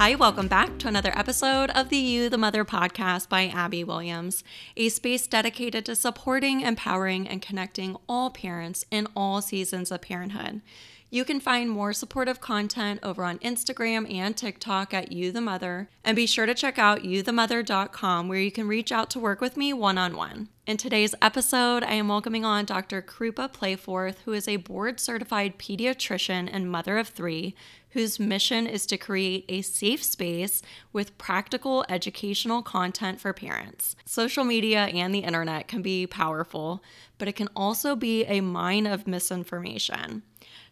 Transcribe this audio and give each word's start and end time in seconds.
Hi, 0.00 0.14
welcome 0.14 0.48
back 0.48 0.78
to 0.78 0.88
another 0.88 1.12
episode 1.14 1.68
of 1.72 1.90
the 1.90 1.98
You 1.98 2.30
the 2.30 2.38
Mother 2.38 2.64
podcast 2.64 3.28
by 3.28 3.48
Abby 3.48 3.84
Williams, 3.84 4.42
a 4.74 4.88
space 4.88 5.26
dedicated 5.26 5.84
to 5.84 5.94
supporting, 5.94 6.62
empowering, 6.62 7.28
and 7.28 7.42
connecting 7.42 7.98
all 8.08 8.30
parents 8.30 8.86
in 8.90 9.08
all 9.14 9.42
seasons 9.42 9.92
of 9.92 10.00
parenthood. 10.00 10.62
You 11.12 11.24
can 11.24 11.40
find 11.40 11.68
more 11.68 11.92
supportive 11.92 12.40
content 12.40 13.00
over 13.02 13.24
on 13.24 13.40
Instagram 13.40 14.08
and 14.14 14.36
TikTok 14.36 14.94
at 14.94 15.10
You 15.10 15.32
the 15.32 15.40
Mother, 15.40 15.90
and 16.04 16.14
be 16.14 16.24
sure 16.24 16.46
to 16.46 16.54
check 16.54 16.78
out 16.78 17.02
youthemother.com 17.02 18.28
where 18.28 18.38
you 18.38 18.52
can 18.52 18.68
reach 18.68 18.92
out 18.92 19.10
to 19.10 19.18
work 19.18 19.40
with 19.40 19.56
me 19.56 19.72
one 19.72 19.98
on 19.98 20.16
one. 20.16 20.50
In 20.68 20.76
today's 20.76 21.16
episode, 21.20 21.82
I 21.82 21.94
am 21.94 22.06
welcoming 22.06 22.44
on 22.44 22.64
Dr. 22.64 23.02
Krupa 23.02 23.52
Playforth, 23.52 24.18
who 24.24 24.32
is 24.32 24.46
a 24.46 24.54
board 24.54 25.00
certified 25.00 25.58
pediatrician 25.58 26.48
and 26.52 26.70
mother 26.70 26.96
of 26.96 27.08
three 27.08 27.56
whose 27.88 28.20
mission 28.20 28.68
is 28.68 28.86
to 28.86 28.96
create 28.96 29.44
a 29.48 29.62
safe 29.62 30.04
space 30.04 30.62
with 30.92 31.18
practical 31.18 31.84
educational 31.88 32.62
content 32.62 33.20
for 33.20 33.32
parents. 33.32 33.96
Social 34.04 34.44
media 34.44 34.84
and 34.84 35.12
the 35.12 35.24
internet 35.24 35.66
can 35.66 35.82
be 35.82 36.06
powerful, 36.06 36.84
but 37.18 37.26
it 37.26 37.34
can 37.34 37.48
also 37.56 37.96
be 37.96 38.24
a 38.26 38.40
mine 38.40 38.86
of 38.86 39.08
misinformation. 39.08 40.22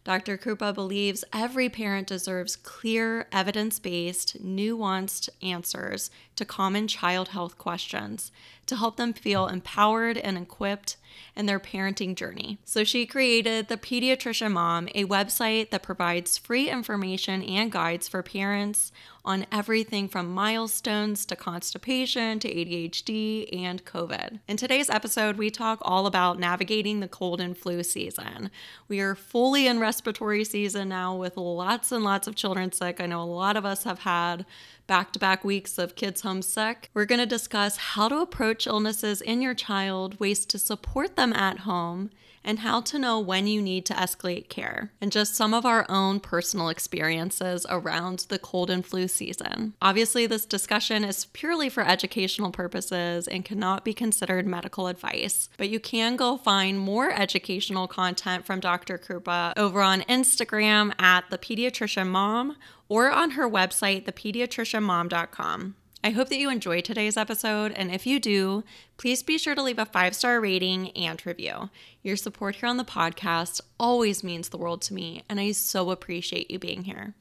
Dr. 0.03 0.37
Krupa 0.37 0.73
believes 0.73 1.23
every 1.33 1.69
parent 1.69 2.07
deserves 2.07 2.55
clear, 2.55 3.27
evidence 3.31 3.79
based, 3.79 4.43
nuanced 4.43 5.29
answers 5.41 6.09
to 6.39 6.45
common 6.45 6.87
child 6.87 7.27
health 7.29 7.57
questions 7.57 8.31
to 8.65 8.77
help 8.77 8.95
them 8.95 9.11
feel 9.11 9.47
empowered 9.47 10.17
and 10.17 10.37
equipped 10.37 10.95
in 11.35 11.47
their 11.47 11.59
parenting 11.59 12.15
journey. 12.15 12.59
So 12.63 12.83
she 12.85 13.05
created 13.05 13.67
The 13.67 13.77
Pediatrician 13.77 14.51
Mom, 14.51 14.87
a 14.95 15.05
website 15.05 15.69
that 15.71 15.83
provides 15.83 16.37
free 16.37 16.69
information 16.69 17.43
and 17.43 17.71
guides 17.71 18.07
for 18.07 18.23
parents 18.23 18.93
on 19.25 19.45
everything 19.51 20.07
from 20.07 20.33
milestones 20.33 21.25
to 21.25 21.35
constipation 21.35 22.39
to 22.39 22.47
ADHD 22.47 23.49
and 23.53 23.83
COVID. 23.83 24.39
In 24.47 24.55
today's 24.55 24.89
episode, 24.89 25.37
we 25.37 25.49
talk 25.49 25.79
all 25.81 26.05
about 26.05 26.39
navigating 26.39 26.99
the 26.99 27.07
cold 27.07 27.41
and 27.41 27.57
flu 27.57 27.83
season. 27.83 28.49
We 28.87 29.01
are 29.01 29.15
fully 29.15 29.67
in 29.67 29.79
respiratory 29.79 30.45
season 30.45 30.89
now 30.89 31.15
with 31.15 31.37
lots 31.37 31.91
and 31.91 32.03
lots 32.03 32.27
of 32.27 32.35
children 32.35 32.71
sick. 32.71 33.01
I 33.01 33.07
know 33.07 33.21
a 33.21 33.23
lot 33.23 33.57
of 33.57 33.65
us 33.65 33.83
have 33.83 33.99
had 33.99 34.45
back 34.89 35.13
to 35.13 35.19
back 35.19 35.43
weeks 35.45 35.77
of 35.77 35.95
kids 35.95 36.21
homesick. 36.21 36.89
We're 36.95 37.05
going 37.05 37.19
to 37.19 37.27
discuss 37.27 37.77
how 37.77 38.09
to 38.09 38.21
approach 38.21 38.65
illnesses 38.65 39.21
in 39.21 39.39
your 39.39 39.53
child, 39.53 40.19
ways 40.19 40.47
to 40.47 40.57
support 40.57 41.15
them 41.15 41.31
at 41.31 41.59
home, 41.59 42.09
and 42.43 42.59
how 42.59 42.81
to 42.81 42.99
know 42.99 43.19
when 43.19 43.47
you 43.47 43.61
need 43.61 43.85
to 43.85 43.93
escalate 43.93 44.49
care, 44.49 44.91
and 45.01 45.11
just 45.11 45.35
some 45.35 45.53
of 45.53 45.65
our 45.65 45.85
own 45.89 46.19
personal 46.19 46.69
experiences 46.69 47.65
around 47.69 48.25
the 48.29 48.39
cold 48.39 48.69
and 48.69 48.85
flu 48.85 49.07
season. 49.07 49.73
Obviously, 49.81 50.25
this 50.25 50.45
discussion 50.45 51.03
is 51.03 51.25
purely 51.25 51.69
for 51.69 51.85
educational 51.85 52.51
purposes 52.51 53.27
and 53.27 53.45
cannot 53.45 53.85
be 53.85 53.93
considered 53.93 54.45
medical 54.47 54.87
advice, 54.87 55.49
but 55.57 55.69
you 55.69 55.79
can 55.79 56.15
go 56.15 56.37
find 56.37 56.79
more 56.79 57.11
educational 57.11 57.87
content 57.87 58.45
from 58.45 58.59
Dr. 58.59 58.97
Krupa 58.97 59.53
over 59.57 59.81
on 59.81 60.01
Instagram 60.01 60.93
at 60.99 61.29
the 61.29 61.37
pediatrician 61.37 62.07
mom 62.07 62.55
or 62.87 63.11
on 63.11 63.31
her 63.31 63.49
website, 63.49 64.05
thepediatricianmom.com. 64.05 65.75
I 66.01 66.11
hope 66.11 66.29
that 66.29 66.37
you 66.37 66.49
enjoyed 66.49 66.85
today's 66.85 67.17
episode, 67.17 67.73
and 67.73 67.91
if 67.91 68.07
you 68.07 68.21
do, 68.21 68.63
please 68.95 69.21
be 69.21 69.37
sure 69.37 69.53
to 69.53 69.61
leave 69.61 69.79
a 69.79 69.85
five 69.85 70.15
star 70.15 70.39
rating 70.39 70.91
and 70.91 71.23
review. 71.25 71.69
Your 72.03 72.15
support 72.15 72.55
here 72.55 72.69
on 72.69 72.77
the 72.77 72.85
podcast 72.85 73.59
always 73.77 74.23
means 74.23 74.47
the 74.47 74.57
world 74.57 74.81
to 74.83 74.93
me, 74.93 75.23
and 75.27 75.41
I 75.41 75.51
so 75.51 75.91
appreciate 75.91 76.49
you 76.49 76.57
being 76.57 76.83
here. 76.85 77.15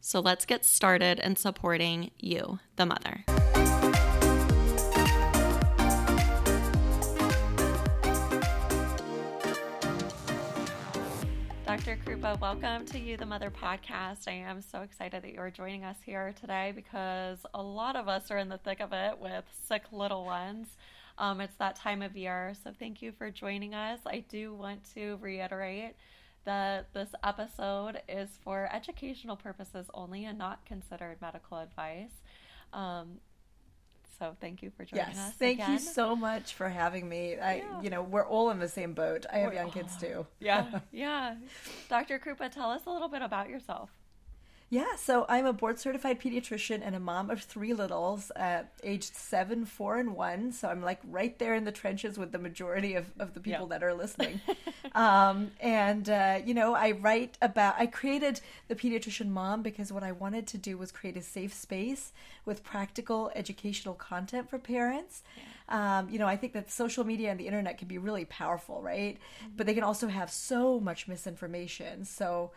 So 0.00 0.18
let's 0.18 0.46
get 0.46 0.64
started 0.64 1.20
in 1.20 1.36
supporting 1.36 2.10
you, 2.18 2.58
the 2.74 2.86
mother. 2.86 3.24
Dr. 11.76 11.98
Krupa, 12.06 12.40
welcome 12.40 12.86
to 12.86 13.00
You 13.00 13.16
the 13.16 13.26
Mother 13.26 13.50
podcast. 13.50 14.28
I 14.28 14.34
am 14.34 14.62
so 14.62 14.82
excited 14.82 15.24
that 15.24 15.32
you're 15.32 15.50
joining 15.50 15.82
us 15.82 15.96
here 16.06 16.32
today 16.40 16.72
because 16.72 17.38
a 17.52 17.60
lot 17.60 17.96
of 17.96 18.06
us 18.06 18.30
are 18.30 18.38
in 18.38 18.48
the 18.48 18.58
thick 18.58 18.78
of 18.78 18.92
it 18.92 19.18
with 19.18 19.42
sick 19.66 19.82
little 19.90 20.24
ones. 20.24 20.68
Um, 21.18 21.40
it's 21.40 21.56
that 21.56 21.74
time 21.74 22.00
of 22.00 22.16
year. 22.16 22.54
So 22.62 22.70
thank 22.78 23.02
you 23.02 23.10
for 23.10 23.28
joining 23.28 23.74
us. 23.74 23.98
I 24.06 24.22
do 24.28 24.54
want 24.54 24.88
to 24.94 25.18
reiterate 25.20 25.96
that 26.44 26.94
this 26.94 27.08
episode 27.24 28.00
is 28.08 28.28
for 28.44 28.70
educational 28.72 29.34
purposes 29.34 29.86
only 29.94 30.26
and 30.26 30.38
not 30.38 30.64
considered 30.66 31.16
medical 31.20 31.58
advice. 31.58 32.22
Um, 32.72 33.18
so 34.24 34.36
thank 34.40 34.62
you 34.62 34.70
for 34.70 34.84
joining 34.84 35.06
yes, 35.08 35.18
us. 35.18 35.32
Thank 35.34 35.58
again. 35.60 35.72
you 35.72 35.78
so 35.78 36.16
much 36.16 36.54
for 36.54 36.68
having 36.68 37.08
me. 37.08 37.36
I, 37.38 37.56
Yeah. 37.56 37.82
you 37.82 37.90
know, 37.90 38.02
we're 38.02 38.26
all 38.26 38.50
in 38.50 38.58
the 38.58 38.68
same 38.68 38.94
boat. 38.94 39.26
I 39.30 39.38
have 39.38 39.50
We're- 39.50 39.56
young 39.56 39.70
kids 39.70 39.96
too. 39.96 40.26
Yeah, 40.40 40.80
yeah. 40.92 41.36
Dr. 41.88 42.18
Krupa, 42.18 42.50
tell 42.50 42.70
us 42.70 42.82
a 42.86 42.90
little 42.90 43.08
bit 43.08 43.22
about 43.22 43.48
yourself. 43.48 43.90
Yeah, 44.70 44.96
so 44.96 45.24
I'm 45.28 45.46
a 45.46 45.52
board 45.52 45.78
certified 45.78 46.20
pediatrician 46.20 46.80
and 46.82 46.96
a 46.96 47.00
mom 47.00 47.30
of 47.30 47.42
three 47.42 47.72
littles, 47.74 48.32
uh, 48.32 48.64
aged 48.82 49.14
seven, 49.14 49.66
four, 49.66 49.98
and 49.98 50.16
one. 50.16 50.50
So 50.50 50.68
I'm 50.68 50.82
like 50.82 50.98
right 51.04 51.38
there 51.38 51.54
in 51.54 51.64
the 51.64 51.70
trenches 51.70 52.18
with 52.18 52.32
the 52.32 52.38
majority 52.38 52.94
of, 52.94 53.12
of 53.20 53.34
the 53.34 53.40
people 53.40 53.68
Yeah. 53.68 53.78
that 53.78 53.84
are 53.84 53.94
listening. 53.94 54.40
um, 54.96 55.52
and, 55.60 56.08
uh, 56.08 56.40
you 56.44 56.54
know, 56.54 56.74
I 56.74 56.90
write 56.92 57.38
about, 57.40 57.76
I 57.78 57.86
created 57.86 58.40
the 58.66 58.74
pediatrician 58.74 59.28
mom 59.28 59.62
because 59.62 59.92
what 59.92 60.02
I 60.02 60.10
wanted 60.10 60.46
to 60.48 60.58
do 60.58 60.76
was 60.76 60.90
create 60.90 61.16
a 61.16 61.22
safe 61.22 61.52
space 61.54 62.12
with 62.44 62.64
practical 62.64 63.30
educational 63.36 63.94
content 63.94 64.50
for 64.50 64.58
parents. 64.58 65.22
Um, 65.68 66.08
you 66.10 66.18
know, 66.18 66.26
I 66.26 66.36
think 66.36 66.52
that 66.54 66.70
social 66.70 67.04
media 67.04 67.30
and 67.30 67.38
the 67.38 67.46
internet 67.46 67.78
can 67.78 67.86
be 67.86 67.98
really 67.98 68.24
powerful, 68.24 68.82
right? 68.82 69.18
But 69.56 69.66
they 69.66 69.74
can 69.74 69.84
also 69.84 70.08
have 70.08 70.32
so 70.32 70.80
much 70.80 71.06
misinformation. 71.06 72.04
So, 72.04 72.50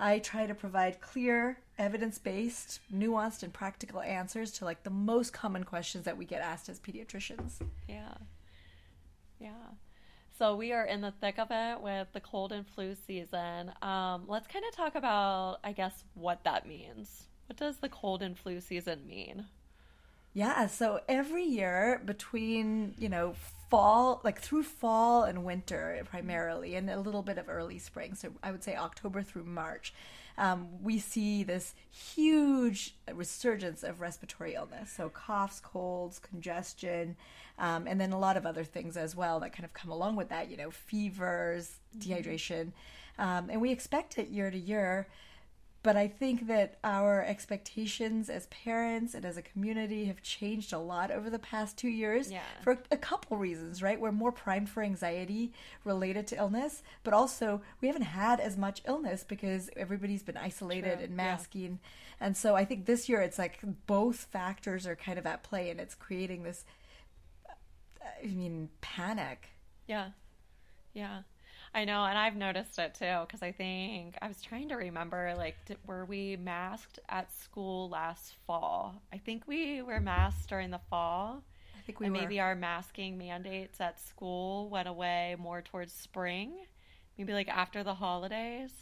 I 0.00 0.20
try 0.20 0.46
to 0.46 0.54
provide 0.54 1.00
clear, 1.00 1.58
evidence 1.76 2.18
based, 2.18 2.80
nuanced, 2.92 3.42
and 3.42 3.52
practical 3.52 4.00
answers 4.00 4.52
to 4.52 4.64
like 4.64 4.84
the 4.84 4.90
most 4.90 5.32
common 5.32 5.64
questions 5.64 6.04
that 6.04 6.16
we 6.16 6.24
get 6.24 6.40
asked 6.40 6.68
as 6.68 6.78
pediatricians. 6.78 7.60
Yeah. 7.88 8.14
Yeah. 9.40 9.50
So 10.38 10.54
we 10.54 10.72
are 10.72 10.84
in 10.84 11.00
the 11.00 11.12
thick 11.20 11.38
of 11.38 11.48
it 11.50 11.80
with 11.80 12.08
the 12.12 12.20
cold 12.20 12.52
and 12.52 12.64
flu 12.64 12.94
season. 13.06 13.72
Um, 13.82 14.24
let's 14.28 14.46
kind 14.46 14.64
of 14.68 14.76
talk 14.76 14.94
about, 14.94 15.58
I 15.64 15.72
guess, 15.72 16.04
what 16.14 16.44
that 16.44 16.66
means. 16.66 17.24
What 17.46 17.56
does 17.56 17.78
the 17.78 17.88
cold 17.88 18.22
and 18.22 18.38
flu 18.38 18.60
season 18.60 19.04
mean? 19.06 19.46
Yeah, 20.34 20.68
so 20.68 21.00
every 21.08 21.42
year 21.42 22.00
between, 22.04 22.94
you 22.98 23.08
know, 23.08 23.34
fall, 23.68 24.20
like 24.24 24.40
through 24.40 24.62
fall 24.62 25.24
and 25.24 25.44
winter 25.44 26.02
primarily, 26.08 26.74
and 26.74 26.88
a 26.88 27.00
little 27.00 27.22
bit 27.22 27.38
of 27.38 27.48
early 27.48 27.78
spring, 27.78 28.14
so 28.14 28.30
I 28.42 28.50
would 28.50 28.64
say 28.64 28.76
October 28.76 29.22
through 29.22 29.44
March, 29.44 29.92
um, 30.38 30.68
we 30.82 30.98
see 30.98 31.42
this 31.42 31.74
huge 31.90 32.94
resurgence 33.12 33.82
of 33.82 34.00
respiratory 34.00 34.54
illness. 34.54 34.92
So 34.92 35.08
coughs, 35.08 35.60
colds, 35.60 36.18
congestion, 36.18 37.16
um, 37.58 37.86
and 37.88 38.00
then 38.00 38.12
a 38.12 38.18
lot 38.18 38.36
of 38.36 38.46
other 38.46 38.64
things 38.64 38.96
as 38.96 39.16
well 39.16 39.40
that 39.40 39.52
kind 39.52 39.64
of 39.64 39.72
come 39.72 39.90
along 39.90 40.14
with 40.14 40.28
that, 40.28 40.48
you 40.48 40.56
know, 40.56 40.70
fevers, 40.70 41.80
dehydration. 41.98 42.72
Um, 43.18 43.50
and 43.50 43.60
we 43.60 43.72
expect 43.72 44.16
it 44.16 44.28
year 44.28 44.50
to 44.50 44.58
year. 44.58 45.08
But 45.88 45.96
I 45.96 46.06
think 46.06 46.48
that 46.48 46.76
our 46.84 47.24
expectations 47.24 48.28
as 48.28 48.46
parents 48.48 49.14
and 49.14 49.24
as 49.24 49.38
a 49.38 49.42
community 49.42 50.04
have 50.04 50.20
changed 50.20 50.74
a 50.74 50.78
lot 50.78 51.10
over 51.10 51.30
the 51.30 51.38
past 51.38 51.78
two 51.78 51.88
years 51.88 52.30
Yeah. 52.30 52.42
for 52.60 52.76
a 52.90 52.96
couple 52.98 53.38
reasons, 53.38 53.82
right? 53.82 53.98
We're 53.98 54.12
more 54.12 54.30
primed 54.30 54.68
for 54.68 54.82
anxiety 54.82 55.50
related 55.84 56.26
to 56.26 56.36
illness, 56.36 56.82
but 57.04 57.14
also 57.14 57.62
we 57.80 57.88
haven't 57.88 58.02
had 58.02 58.38
as 58.38 58.58
much 58.58 58.82
illness 58.84 59.24
because 59.24 59.70
everybody's 59.78 60.22
been 60.22 60.36
isolated 60.36 60.96
True, 60.96 61.04
and 61.04 61.10
yeah. 61.12 61.16
masking. 61.16 61.78
And 62.20 62.36
so 62.36 62.54
I 62.54 62.66
think 62.66 62.84
this 62.84 63.08
year 63.08 63.22
it's 63.22 63.38
like 63.38 63.58
both 63.86 64.24
factors 64.30 64.86
are 64.86 64.94
kind 64.94 65.18
of 65.18 65.24
at 65.24 65.42
play 65.42 65.70
and 65.70 65.80
it's 65.80 65.94
creating 65.94 66.42
this, 66.42 66.66
I 68.22 68.26
mean, 68.26 68.68
panic. 68.82 69.48
Yeah. 69.86 70.10
Yeah. 70.92 71.22
I 71.74 71.84
know, 71.84 72.04
and 72.04 72.18
I've 72.18 72.36
noticed 72.36 72.78
it 72.78 72.94
too 72.94 73.20
because 73.26 73.42
I 73.42 73.52
think 73.52 74.16
I 74.22 74.28
was 74.28 74.40
trying 74.42 74.68
to 74.70 74.76
remember 74.76 75.34
like, 75.36 75.56
did, 75.66 75.78
were 75.86 76.04
we 76.04 76.36
masked 76.36 76.98
at 77.08 77.32
school 77.32 77.88
last 77.88 78.34
fall? 78.46 79.02
I 79.12 79.18
think 79.18 79.46
we 79.46 79.82
were 79.82 80.00
masked 80.00 80.48
during 80.48 80.70
the 80.70 80.80
fall. 80.90 81.44
I 81.76 81.80
think 81.82 82.00
we 82.00 82.06
and 82.06 82.14
were. 82.14 82.20
maybe 82.20 82.40
our 82.40 82.54
masking 82.54 83.18
mandates 83.18 83.80
at 83.80 84.00
school 84.00 84.68
went 84.70 84.88
away 84.88 85.36
more 85.38 85.62
towards 85.62 85.92
spring, 85.92 86.52
maybe 87.16 87.32
like 87.32 87.48
after 87.48 87.82
the 87.84 87.94
holidays. 87.94 88.72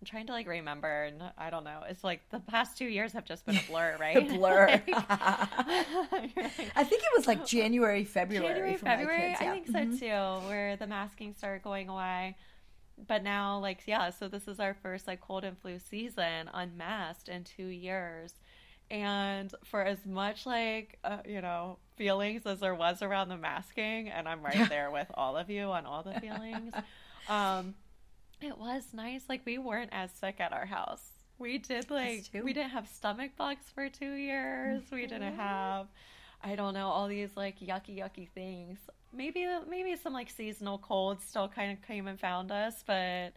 I'm 0.00 0.06
trying 0.06 0.26
to 0.28 0.32
like 0.32 0.46
remember, 0.46 1.04
and 1.04 1.20
I 1.36 1.50
don't 1.50 1.64
know. 1.64 1.82
It's 1.88 2.04
like 2.04 2.20
the 2.30 2.38
past 2.38 2.78
two 2.78 2.84
years 2.86 3.12
have 3.14 3.24
just 3.24 3.44
been 3.44 3.56
a 3.56 3.62
blur, 3.68 3.96
right? 4.00 4.16
a 4.16 4.20
blur. 4.36 4.66
Like- 4.86 4.88
I 6.76 6.84
think 6.84 7.02
it 7.02 7.10
was 7.16 7.26
like 7.26 7.44
January, 7.46 8.04
February. 8.04 8.46
January, 8.46 8.76
February, 8.76 9.28
kids, 9.30 9.40
I 9.40 9.50
think 9.50 9.66
so 9.66 9.72
Mhm. 9.72 9.98
too, 10.42 10.48
where 10.48 10.76
the 10.76 10.86
masking 10.86 11.34
started 11.34 11.62
going 11.62 11.88
away. 11.88 12.36
But 13.06 13.22
now, 13.22 13.58
like, 13.58 13.82
yeah, 13.86 14.10
so 14.10 14.28
this 14.28 14.48
is 14.48 14.58
our 14.60 14.74
first 14.74 15.06
like 15.06 15.20
cold 15.20 15.44
and 15.44 15.56
flu 15.58 15.78
season 15.78 16.48
unmasked 16.52 17.28
in 17.28 17.44
two 17.44 17.66
years. 17.66 18.34
and 18.90 19.54
for 19.64 19.82
as 19.82 20.06
much 20.06 20.46
like 20.46 20.98
uh, 21.04 21.18
you 21.26 21.42
know 21.42 21.76
feelings 21.96 22.46
as 22.46 22.58
there 22.60 22.74
was 22.74 23.02
around 23.02 23.28
the 23.28 23.36
masking, 23.36 24.08
and 24.08 24.26
I'm 24.28 24.42
right 24.42 24.66
there 24.70 24.90
with 24.90 25.08
all 25.14 25.36
of 25.36 25.50
you 25.50 25.64
on 25.64 25.84
all 25.86 26.02
the 26.02 26.18
feelings. 26.20 26.72
um, 27.28 27.74
it 28.40 28.58
was 28.58 28.84
nice. 28.92 29.22
Like 29.28 29.42
we 29.44 29.58
weren't 29.58 29.90
as 29.92 30.10
sick 30.12 30.36
at 30.40 30.52
our 30.52 30.66
house. 30.66 31.02
We 31.38 31.58
did 31.58 31.90
like 31.90 32.26
we 32.32 32.52
didn't 32.52 32.70
have 32.70 32.88
stomach 32.88 33.32
bugs 33.36 33.64
for 33.74 33.88
two 33.88 34.14
years. 34.14 34.82
Mm-hmm. 34.82 34.94
We 34.94 35.02
didn't 35.02 35.22
mm-hmm. 35.22 35.40
have 35.40 35.86
I 36.42 36.54
don't 36.54 36.74
know 36.74 36.88
all 36.88 37.08
these 37.08 37.30
like 37.36 37.60
yucky 37.60 37.98
yucky 37.98 38.28
things. 38.30 38.78
Maybe 39.12 39.46
maybe 39.68 39.96
some 39.96 40.12
like 40.12 40.30
seasonal 40.30 40.78
colds 40.78 41.24
still 41.24 41.48
kind 41.48 41.72
of 41.72 41.86
came 41.86 42.06
and 42.06 42.18
found 42.18 42.52
us, 42.52 42.82
but 42.86 43.32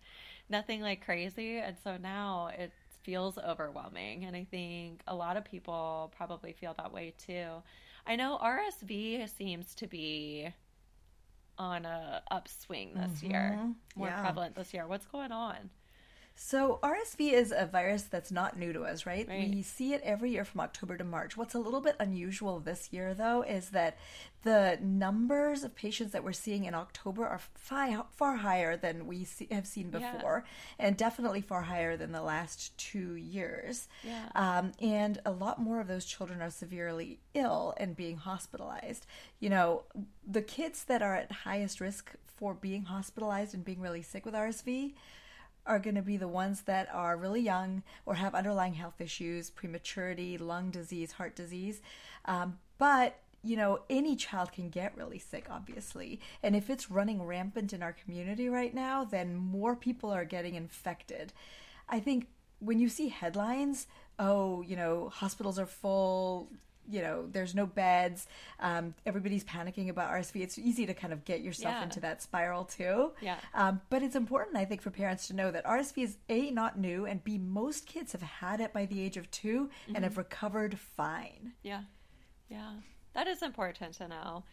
nothing 0.50 0.81
like 0.81 1.04
crazy. 1.04 1.57
And 1.57 1.75
so 1.83 1.97
now 1.97 2.50
it 2.57 2.71
feels 3.04 3.38
overwhelming, 3.38 4.25
and 4.25 4.36
I 4.36 4.45
think 4.50 5.01
a 5.07 5.15
lot 5.15 5.38
of 5.38 5.44
people 5.44 6.12
probably 6.15 6.54
feel 6.54 6.75
that 6.77 6.94
way 6.94 7.13
too. 7.18 7.47
I 8.06 8.15
know 8.15 8.39
RSV 8.44 9.30
seems 9.36 9.74
to 9.75 9.88
be 9.88 10.54
on 11.62 11.86
a 11.86 12.24
upswing 12.31 12.94
this 12.96 13.12
mm-hmm. 13.12 13.31
year, 13.31 13.60
more 13.96 14.08
yeah. 14.08 14.22
prevalent 14.22 14.56
this 14.56 14.74
year. 14.74 14.88
What's 14.88 15.06
going 15.06 15.31
on? 15.31 15.69
So, 16.44 16.80
RSV 16.82 17.34
is 17.34 17.54
a 17.56 17.68
virus 17.68 18.02
that's 18.02 18.32
not 18.32 18.58
new 18.58 18.74
to 18.74 18.82
us, 18.82 19.06
right? 19.06 19.28
right? 19.28 19.48
We 19.48 19.62
see 19.62 19.94
it 19.94 20.02
every 20.04 20.32
year 20.32 20.44
from 20.44 20.62
October 20.62 20.98
to 20.98 21.04
March. 21.04 21.38
What's 21.38 21.54
a 21.54 21.60
little 21.60 21.82
bit 21.82 21.96
unusual 22.00 22.60
this 22.60 22.90
year, 22.92 23.14
though, 23.14 23.44
is 23.44 23.70
that 23.70 24.00
the 24.42 24.80
numbers 24.82 25.64
of 25.64 25.76
patients 25.76 26.14
that 26.14 26.24
we're 26.24 26.34
seeing 26.34 26.66
in 26.66 26.74
October 26.74 27.28
are 27.28 27.40
far, 27.54 28.08
far 28.10 28.38
higher 28.38 28.76
than 28.76 29.06
we 29.06 29.24
see, 29.24 29.48
have 29.52 29.68
seen 29.68 29.92
before, 29.92 30.44
yeah. 30.80 30.88
and 30.88 30.98
definitely 30.98 31.42
far 31.42 31.62
higher 31.62 31.96
than 31.96 32.12
the 32.12 32.24
last 32.24 32.76
two 32.76 33.14
years. 33.14 33.88
Yeah. 34.04 34.26
Um, 34.34 34.72
and 34.82 35.22
a 35.24 35.32
lot 35.32 35.62
more 35.62 35.80
of 35.80 35.88
those 35.88 36.06
children 36.06 36.42
are 36.42 36.50
severely 36.50 37.20
ill 37.36 37.76
and 37.78 37.96
being 37.96 38.18
hospitalized. 38.18 39.06
You 39.40 39.52
know, 39.52 39.84
the 40.28 40.42
kids 40.42 40.86
that 40.86 41.04
are 41.04 41.14
at 41.14 41.32
highest 41.32 41.80
risk 41.80 42.14
for 42.26 42.56
being 42.56 42.86
hospitalized 42.86 43.54
and 43.54 43.64
being 43.64 43.80
really 43.80 44.02
sick 44.02 44.26
with 44.26 44.34
RSV 44.34 44.94
are 45.66 45.80
going 45.80 45.96
to 45.96 46.02
be 46.02 46.18
the 46.18 46.28
ones 46.28 46.62
that 46.62 46.90
are 46.94 47.18
really 47.18 47.42
young 47.42 47.84
or 48.06 48.16
have 48.16 48.36
underlying 48.36 48.74
health 48.74 49.00
issues, 49.00 49.50
prematurity, 49.50 50.38
lung 50.38 50.72
disease, 50.72 51.13
heart 51.13 51.36
disease. 51.36 51.81
Um, 52.25 52.58
but 52.78 53.19
you 53.44 53.58
know, 53.58 53.80
any 53.90 54.16
child 54.16 54.52
can 54.52 54.69
get 54.69 54.96
really 54.96 55.18
sick, 55.18 55.48
obviously. 55.50 56.19
And 56.44 56.56
if 56.56 56.69
it's 56.69 56.92
running 56.92 57.24
rampant 57.24 57.74
in 57.74 57.81
our 57.81 57.94
community 57.94 58.50
right 58.50 58.74
now, 58.74 59.04
then 59.04 59.36
more 59.36 59.75
people 59.75 60.12
are 60.12 60.25
getting 60.25 60.56
infected. 60.56 61.34
I 61.90 62.00
think 62.00 62.28
when 62.60 62.80
you 62.80 62.88
see 62.88 63.10
headlines, 63.10 63.88
oh, 64.19 64.62
you 64.62 64.75
know, 64.75 65.10
hospitals 65.10 65.57
are 65.57 65.66
full, 65.66 66.50
you 66.92 67.02
know, 67.02 67.26
there's 67.32 67.56
no 67.56 67.66
beds. 67.66 68.28
Um, 68.60 68.94
everybody's 69.06 69.44
panicking 69.44 69.90
about 69.90 70.12
RSV. 70.12 70.42
It's 70.42 70.60
easy 70.60 70.86
to 70.86 70.94
kind 70.94 71.14
of 71.14 71.26
get 71.26 71.42
yourself 71.42 71.76
yeah. 71.76 71.84
into 71.84 72.00
that 72.02 72.22
spiral 72.22 72.66
too. 72.66 73.12
Yeah. 73.22 73.38
Um, 73.54 73.82
but 73.90 74.04
it's 74.04 74.16
important, 74.16 74.58
I 74.58 74.66
think, 74.66 74.82
for 74.82 74.92
parents 74.92 75.28
to 75.28 75.36
know 75.36 75.52
that 75.52 75.66
RSV 75.66 76.04
is 76.04 76.18
a 76.30 76.52
not 76.52 76.78
new, 76.78 77.06
and 77.06 77.24
b 77.24 77.38
most 77.38 77.86
kids 77.86 78.12
have 78.12 78.22
had 78.22 78.60
it 78.60 78.74
by 78.74 78.86
the 78.86 79.02
age 79.02 79.18
of 79.18 79.30
2 79.32 79.64
mm-hmm. 79.64 79.96
and 79.96 80.04
have 80.04 80.18
recovered 80.18 80.78
fine. 80.78 81.54
Yeah. 81.64 81.82
Yeah. 82.50 82.74
That 83.14 83.28
is 83.28 83.42
important 83.42 83.96
to 83.96 84.08
know. 84.08 84.44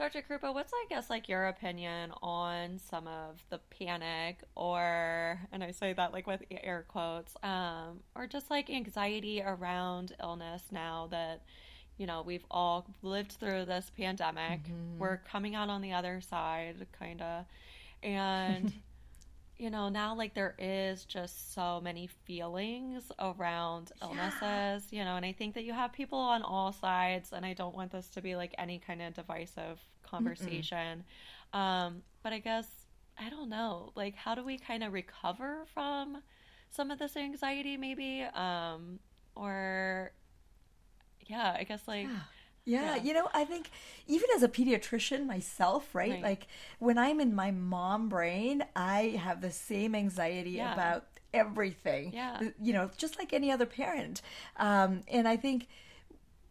Dr. 0.00 0.22
Krupa, 0.22 0.54
what's 0.54 0.72
I 0.72 0.86
guess 0.88 1.10
like 1.10 1.28
your 1.28 1.48
opinion 1.48 2.12
on 2.22 2.78
some 2.78 3.06
of 3.06 3.44
the 3.50 3.60
panic 3.78 4.42
or 4.54 5.38
and 5.52 5.62
I 5.62 5.72
say 5.72 5.92
that 5.92 6.14
like 6.14 6.26
with 6.26 6.42
air 6.50 6.86
quotes, 6.88 7.34
um, 7.42 8.00
or 8.14 8.26
just 8.26 8.48
like 8.48 8.70
anxiety 8.70 9.42
around 9.44 10.14
illness 10.18 10.62
now 10.70 11.08
that 11.10 11.42
you 12.00 12.06
know, 12.06 12.22
we've 12.22 12.46
all 12.50 12.86
lived 13.02 13.32
through 13.32 13.66
this 13.66 13.90
pandemic. 13.94 14.62
Mm-hmm. 14.62 14.98
We're 14.98 15.18
coming 15.18 15.54
out 15.54 15.68
on 15.68 15.82
the 15.82 15.92
other 15.92 16.22
side, 16.22 16.86
kind 16.98 17.20
of. 17.20 17.44
And, 18.02 18.72
you 19.58 19.68
know, 19.68 19.90
now 19.90 20.14
like 20.14 20.32
there 20.32 20.54
is 20.58 21.04
just 21.04 21.52
so 21.52 21.78
many 21.78 22.08
feelings 22.24 23.12
around 23.18 23.92
illnesses, 24.00 24.88
yeah. 24.90 24.98
you 24.98 25.04
know, 25.04 25.16
and 25.16 25.26
I 25.26 25.32
think 25.32 25.54
that 25.56 25.64
you 25.64 25.74
have 25.74 25.92
people 25.92 26.18
on 26.18 26.40
all 26.40 26.72
sides, 26.72 27.34
and 27.34 27.44
I 27.44 27.52
don't 27.52 27.76
want 27.76 27.92
this 27.92 28.08
to 28.14 28.22
be 28.22 28.34
like 28.34 28.54
any 28.56 28.78
kind 28.78 29.02
of 29.02 29.12
divisive 29.12 29.78
conversation. 30.02 31.04
Um, 31.52 32.00
but 32.22 32.32
I 32.32 32.38
guess, 32.38 32.66
I 33.18 33.28
don't 33.28 33.50
know, 33.50 33.92
like, 33.94 34.14
how 34.14 34.34
do 34.34 34.42
we 34.42 34.56
kind 34.56 34.82
of 34.82 34.94
recover 34.94 35.66
from 35.74 36.22
some 36.70 36.90
of 36.90 36.98
this 36.98 37.14
anxiety, 37.14 37.76
maybe? 37.76 38.22
Um, 38.22 39.00
or 39.34 40.12
yeah, 41.30 41.56
I 41.58 41.64
guess 41.64 41.86
like. 41.86 42.06
Yeah. 42.06 42.18
Yeah, 42.66 42.96
yeah, 42.96 43.02
you 43.02 43.14
know, 43.14 43.26
I 43.32 43.44
think 43.44 43.70
even 44.06 44.28
as 44.36 44.42
a 44.42 44.48
pediatrician 44.48 45.26
myself, 45.26 45.94
right? 45.94 46.12
right? 46.12 46.22
Like 46.22 46.46
when 46.78 46.98
I'm 46.98 47.18
in 47.18 47.34
my 47.34 47.50
mom 47.50 48.10
brain, 48.10 48.62
I 48.76 49.18
have 49.18 49.40
the 49.40 49.50
same 49.50 49.94
anxiety 49.94 50.50
yeah. 50.50 50.74
about 50.74 51.06
everything. 51.32 52.12
Yeah. 52.12 52.38
You 52.60 52.74
know, 52.74 52.90
just 52.98 53.18
like 53.18 53.32
any 53.32 53.50
other 53.50 53.64
parent. 53.64 54.20
Um, 54.58 55.04
and 55.08 55.26
I 55.26 55.36
think 55.36 55.68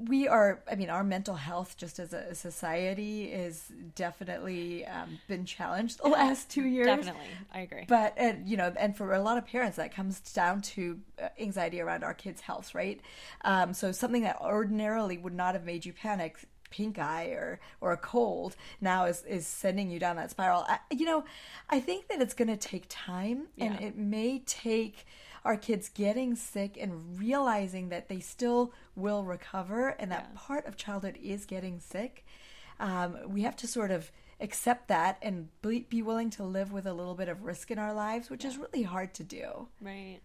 we 0.07 0.27
are 0.27 0.61
i 0.71 0.75
mean 0.75 0.89
our 0.89 1.03
mental 1.03 1.35
health 1.35 1.75
just 1.75 1.99
as 1.99 2.13
a 2.13 2.33
society 2.33 3.25
is 3.25 3.71
definitely 3.95 4.85
um, 4.85 5.19
been 5.27 5.45
challenged 5.45 6.01
the 6.01 6.07
last 6.07 6.49
two 6.49 6.65
years. 6.65 6.87
definitely. 6.87 7.27
I 7.53 7.61
agree. 7.61 7.85
But 7.87 8.13
and 8.17 8.47
you 8.47 8.57
know 8.57 8.73
and 8.77 8.95
for 8.95 9.13
a 9.13 9.21
lot 9.21 9.37
of 9.37 9.45
parents 9.45 9.77
that 9.77 9.93
comes 9.93 10.19
down 10.19 10.61
to 10.61 10.99
uh, 11.21 11.29
anxiety 11.39 11.81
around 11.81 12.03
our 12.03 12.13
kids 12.13 12.41
health 12.41 12.73
right? 12.73 13.01
Um, 13.43 13.73
so 13.73 13.91
something 13.91 14.23
that 14.23 14.39
ordinarily 14.41 15.17
would 15.17 15.33
not 15.33 15.53
have 15.53 15.65
made 15.65 15.85
you 15.85 15.93
panic 15.93 16.37
pink 16.69 16.99
eye 16.99 17.27
or 17.27 17.59
or 17.81 17.91
a 17.91 17.97
cold 17.97 18.55
now 18.79 19.05
is 19.05 19.23
is 19.23 19.47
sending 19.47 19.89
you 19.89 19.99
down 19.99 20.15
that 20.15 20.31
spiral. 20.31 20.65
I, 20.67 20.79
you 20.91 21.05
know 21.05 21.23
i 21.69 21.79
think 21.79 22.07
that 22.09 22.21
it's 22.21 22.35
going 22.35 22.47
to 22.47 22.57
take 22.57 22.85
time 22.89 23.47
yeah. 23.55 23.65
and 23.65 23.81
it 23.81 23.97
may 23.97 24.39
take 24.45 25.05
our 25.45 25.57
kids 25.57 25.89
getting 25.89 26.35
sick 26.35 26.77
and 26.79 27.19
realizing 27.19 27.89
that 27.89 28.09
they 28.09 28.19
still 28.19 28.73
will 28.95 29.23
recover 29.23 29.89
and 29.89 30.11
that 30.11 30.29
yeah. 30.31 30.39
part 30.39 30.65
of 30.65 30.75
childhood 30.75 31.17
is 31.21 31.45
getting 31.45 31.79
sick. 31.79 32.25
Um, 32.79 33.17
we 33.27 33.41
have 33.43 33.55
to 33.57 33.67
sort 33.67 33.91
of 33.91 34.11
accept 34.41 34.87
that 34.87 35.17
and 35.21 35.49
be 35.61 36.01
willing 36.01 36.29
to 36.29 36.43
live 36.43 36.71
with 36.71 36.85
a 36.85 36.93
little 36.93 37.15
bit 37.15 37.27
of 37.27 37.43
risk 37.43 37.71
in 37.71 37.79
our 37.79 37.93
lives, 37.93 38.29
which 38.29 38.43
yeah. 38.43 38.51
is 38.51 38.57
really 38.57 38.83
hard 38.83 39.13
to 39.15 39.23
do. 39.23 39.67
Right. 39.81 40.19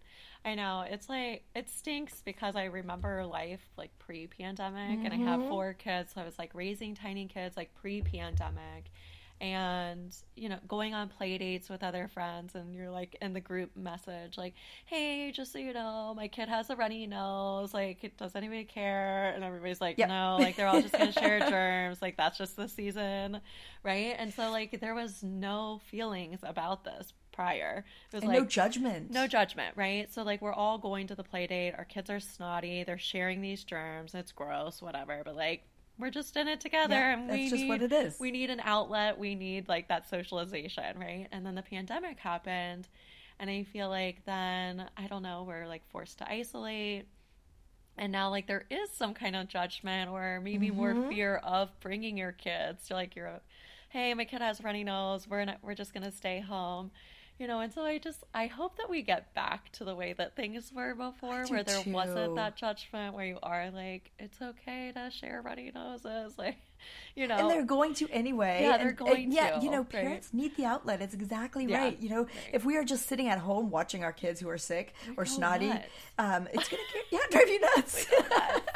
I 0.45 0.55
know. 0.55 0.85
It's 0.87 1.09
like, 1.09 1.43
it 1.55 1.69
stinks 1.69 2.21
because 2.23 2.55
I 2.55 2.65
remember 2.65 3.25
life 3.25 3.67
like 3.77 3.97
pre 3.99 4.27
pandemic 4.27 4.99
mm-hmm. 4.99 5.05
and 5.05 5.13
I 5.13 5.17
have 5.17 5.39
mm-hmm. 5.39 5.49
four 5.49 5.73
kids. 5.73 6.13
So 6.13 6.21
I 6.21 6.25
was 6.25 6.37
like 6.37 6.51
raising 6.53 6.95
tiny 6.95 7.25
kids 7.25 7.57
like 7.57 7.73
pre 7.73 8.01
pandemic 8.01 8.91
and 9.41 10.15
you 10.35 10.47
know 10.47 10.57
going 10.67 10.93
on 10.93 11.09
play 11.09 11.37
dates 11.37 11.69
with 11.69 11.83
other 11.83 12.07
friends 12.07 12.55
and 12.55 12.73
you're 12.73 12.89
like 12.89 13.17
in 13.21 13.33
the 13.33 13.41
group 13.41 13.69
message 13.75 14.37
like 14.37 14.53
hey 14.85 15.29
just 15.31 15.51
so 15.51 15.59
you 15.59 15.73
know 15.73 16.13
my 16.15 16.27
kid 16.27 16.47
has 16.47 16.69
a 16.69 16.75
runny 16.75 17.05
nose 17.05 17.73
like 17.73 18.13
does 18.17 18.33
anybody 18.35 18.63
care 18.63 19.33
and 19.35 19.43
everybody's 19.43 19.81
like 19.81 19.97
yep. 19.97 20.07
no 20.07 20.37
like 20.39 20.55
they're 20.55 20.67
all 20.67 20.81
just 20.81 20.93
gonna 20.93 21.11
share 21.11 21.39
germs 21.49 22.01
like 22.01 22.15
that's 22.15 22.37
just 22.37 22.55
the 22.55 22.67
season 22.69 23.41
right 23.83 24.15
and 24.17 24.33
so 24.33 24.51
like 24.51 24.79
there 24.79 24.95
was 24.95 25.21
no 25.21 25.81
feelings 25.85 26.39
about 26.41 26.85
this 26.85 27.11
prior. 27.35 27.83
It 28.11 28.15
was 28.15 28.23
and 28.23 28.31
like 28.31 28.39
no 28.39 28.45
judgment. 28.45 29.11
No 29.11 29.27
judgment, 29.27 29.75
right? 29.75 30.11
So 30.11 30.23
like 30.23 30.41
we're 30.41 30.53
all 30.53 30.77
going 30.77 31.07
to 31.07 31.15
the 31.15 31.23
play 31.23 31.45
date. 31.45 31.73
Our 31.77 31.85
kids 31.85 32.09
are 32.09 32.19
snotty. 32.19 32.83
They're 32.83 32.97
sharing 32.97 33.41
these 33.41 33.63
germs. 33.63 34.15
It's 34.15 34.31
gross, 34.31 34.81
whatever. 34.81 35.21
But 35.23 35.35
like 35.35 35.63
we're 35.97 36.11
just 36.11 36.35
in 36.35 36.47
it 36.47 36.59
together 36.59 36.95
yeah, 36.95 37.13
and 37.13 37.29
we 37.29 37.49
that's 37.49 37.61
need, 37.61 37.69
what 37.69 37.81
it 37.81 37.91
is. 37.91 38.19
we 38.19 38.31
need 38.31 38.49
an 38.49 38.61
outlet. 38.63 39.17
We 39.17 39.35
need 39.35 39.67
like 39.67 39.87
that 39.87 40.09
socialization 40.09 40.97
right? 40.99 41.27
And 41.31 41.45
then 41.45 41.55
the 41.55 41.61
pandemic 41.61 42.19
happened 42.19 42.87
and 43.37 43.49
i 43.49 43.63
feel 43.63 43.89
like 43.89 44.23
then 44.25 44.89
i 44.95 45.07
don't 45.07 45.21
know 45.21 45.43
we're 45.45 45.67
like 45.67 45.87
forced 45.89 46.19
to 46.19 46.31
isolate. 46.31 47.07
And 47.97 48.11
now 48.11 48.29
like 48.29 48.47
there 48.47 48.65
is 48.69 48.89
some 48.91 49.13
kind 49.13 49.35
of 49.35 49.47
judgment 49.47 50.11
or 50.11 50.41
maybe 50.43 50.67
mm-hmm. 50.67 50.75
more 50.75 51.09
fear 51.09 51.37
of 51.37 51.69
bringing 51.79 52.17
your 52.17 52.33
kids 52.33 52.87
to 52.87 52.93
like 52.93 53.15
your 53.15 53.39
hey 53.89 54.13
my 54.13 54.25
kid 54.25 54.41
has 54.41 54.63
runny 54.63 54.83
nose. 54.83 55.27
We're 55.27 55.45
not 55.45 55.59
we're 55.61 55.75
just 55.75 55.93
gonna 55.93 56.11
stay 56.11 56.41
home 56.41 56.91
you 57.39 57.47
know 57.47 57.59
and 57.59 57.73
so 57.73 57.81
i 57.83 57.97
just 57.97 58.23
i 58.33 58.47
hope 58.47 58.77
that 58.77 58.89
we 58.89 59.01
get 59.01 59.33
back 59.33 59.71
to 59.71 59.83
the 59.83 59.95
way 59.95 60.13
that 60.13 60.35
things 60.35 60.71
were 60.73 60.95
before 60.95 61.45
where 61.47 61.63
there 61.63 61.81
too. 61.81 61.91
wasn't 61.91 62.35
that 62.35 62.55
judgment 62.55 63.13
where 63.13 63.25
you 63.25 63.37
are 63.43 63.69
like 63.71 64.11
it's 64.19 64.41
okay 64.41 64.91
to 64.93 65.11
share 65.11 65.41
runny 65.41 65.71
noses 65.73 66.33
like 66.37 66.57
you 67.15 67.27
know? 67.27 67.37
and 67.37 67.49
they're 67.49 67.63
going 67.63 67.93
to 67.93 68.07
anyway. 68.09 68.59
Yeah 68.61 68.77
they're 68.77 68.91
going 68.91 69.23
and, 69.25 69.31
to 69.31 69.35
yeah 69.35 69.61
you 69.61 69.71
know 69.71 69.83
parents 69.83 70.29
right? 70.33 70.41
need 70.41 70.57
the 70.57 70.65
outlet. 70.65 71.01
It's 71.01 71.13
exactly 71.13 71.65
yeah, 71.65 71.79
right 71.79 71.97
you 71.99 72.09
know? 72.09 72.23
Right. 72.23 72.29
if 72.53 72.65
we 72.65 72.77
are 72.77 72.83
just 72.83 73.07
sitting 73.07 73.27
at 73.27 73.39
home 73.39 73.69
watching 73.69 74.03
our 74.03 74.11
kids 74.11 74.39
who 74.39 74.49
are 74.49 74.57
sick 74.57 74.93
or 75.17 75.25
snotty 75.25 75.71
um 76.17 76.47
it's 76.53 76.69
gonna 76.69 76.83
get, 76.93 77.05
yeah 77.11 77.19
drive 77.31 77.49
you 77.49 77.59
nuts. 77.61 78.05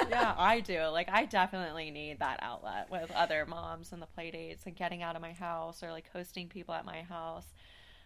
Yeah 0.09 0.33
i 0.37 0.59
do. 0.59 0.85
Like 0.85 1.09
i 1.11 1.25
definitely 1.25 1.91
need 1.91 2.19
that 2.19 2.39
outlet 2.41 2.89
with 2.89 3.11
other 3.11 3.45
moms 3.45 3.91
and 3.91 4.01
the 4.01 4.07
play 4.07 4.31
dates 4.31 4.65
and 4.65 4.75
getting 4.75 5.03
out 5.03 5.15
of 5.15 5.21
my 5.21 5.33
house 5.33 5.83
or 5.83 5.91
like 5.91 6.09
hosting 6.11 6.47
people 6.47 6.73
at 6.73 6.85
my 6.85 7.01
house 7.03 7.45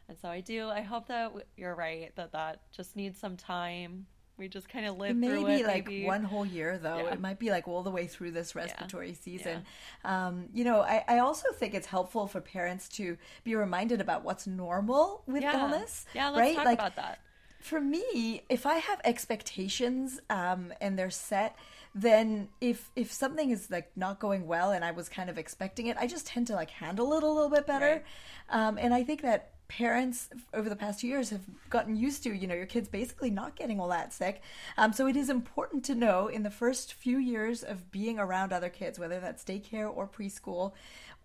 and 0.07 0.17
so 0.17 0.29
I 0.29 0.41
do, 0.41 0.69
I 0.69 0.81
hope 0.81 1.07
that 1.07 1.31
you're 1.57 1.75
right 1.75 2.15
that 2.15 2.31
that 2.33 2.61
just 2.71 2.95
needs 2.95 3.19
some 3.19 3.37
time 3.37 4.05
We 4.37 4.47
just 4.47 4.67
kind 4.67 4.85
of 4.87 4.97
live 4.97 5.11
It 5.11 5.15
may 5.15 5.27
through 5.27 5.47
it. 5.47 5.65
like 5.65 5.85
maybe. 5.87 5.99
Like 5.99 6.07
one 6.07 6.23
whole 6.23 6.45
year, 6.45 6.79
though. 6.79 6.97
Yeah. 6.97 7.13
It 7.13 7.21
might 7.21 7.37
be 7.37 7.51
like 7.51 7.67
all 7.67 7.83
the 7.83 7.91
way 7.91 8.07
through 8.07 8.31
this 8.31 8.55
respiratory 8.55 9.13
season. 9.13 9.63
Um, 10.03 10.49
you 10.53 10.63
know, 10.63 10.81
I, 10.81 11.03
I 11.07 11.19
also 11.19 11.51
think 11.53 11.75
it's 11.75 11.85
helpful 11.87 12.27
for 12.27 12.41
parents 12.41 12.89
to 12.97 13.17
be 13.43 13.55
reminded 13.55 14.01
about 14.01 14.23
what's 14.23 14.47
normal 14.47 15.23
with 15.27 15.43
yeah. 15.43 15.59
illness. 15.61 16.05
Yeah, 16.15 16.29
let's 16.29 16.39
right? 16.39 16.55
talk 16.55 16.65
like, 16.65 16.79
about 16.79 16.95
that. 16.95 17.19
for 17.61 17.79
me, 17.79 18.41
if 18.49 18.65
I 18.65 18.75
have 18.75 18.99
expectations 19.05 20.19
um, 20.29 20.73
and 20.81 20.97
they're 20.97 21.09
set, 21.11 21.55
then 21.95 22.49
if 22.59 22.89
if 22.95 23.11
something 23.11 23.51
is 23.51 23.69
like 23.69 23.91
not 23.95 24.19
going 24.19 24.47
well 24.47 24.71
and 24.71 24.83
I 24.83 24.91
was 24.91 25.09
kind 25.09 25.29
of 25.29 25.37
expecting 25.37 25.87
it, 25.87 25.95
I 25.97 26.07
just 26.07 26.25
tend 26.25 26.47
to 26.47 26.55
like 26.55 26.71
handle 26.71 27.13
it 27.13 27.23
a 27.23 27.27
little 27.27 27.49
bit 27.51 27.67
better. 27.67 28.03
Um, 28.49 28.77
and 28.79 28.93
I 28.93 29.03
think 29.03 29.21
that 29.21 29.52
parents 29.67 30.29
over 30.53 30.69
the 30.69 30.75
past 30.75 31.03
years 31.03 31.29
have 31.29 31.41
gotten 31.69 31.95
used 31.95 32.23
to 32.23 32.33
you 32.33 32.47
know 32.47 32.55
your 32.55 32.65
kids 32.65 32.87
basically 32.87 33.29
not 33.29 33.55
getting 33.55 33.79
all 33.79 33.87
that 33.87 34.13
sick 34.13 34.41
um, 34.77 34.93
so 34.93 35.07
it 35.07 35.15
is 35.15 35.29
important 35.29 35.83
to 35.83 35.95
know 35.95 36.27
in 36.27 36.43
the 36.43 36.49
first 36.49 36.93
few 36.93 37.17
years 37.17 37.63
of 37.63 37.91
being 37.91 38.19
around 38.19 38.53
other 38.53 38.69
kids 38.69 38.99
whether 38.99 39.19
that's 39.19 39.43
daycare 39.43 39.91
or 39.95 40.07
preschool 40.07 40.73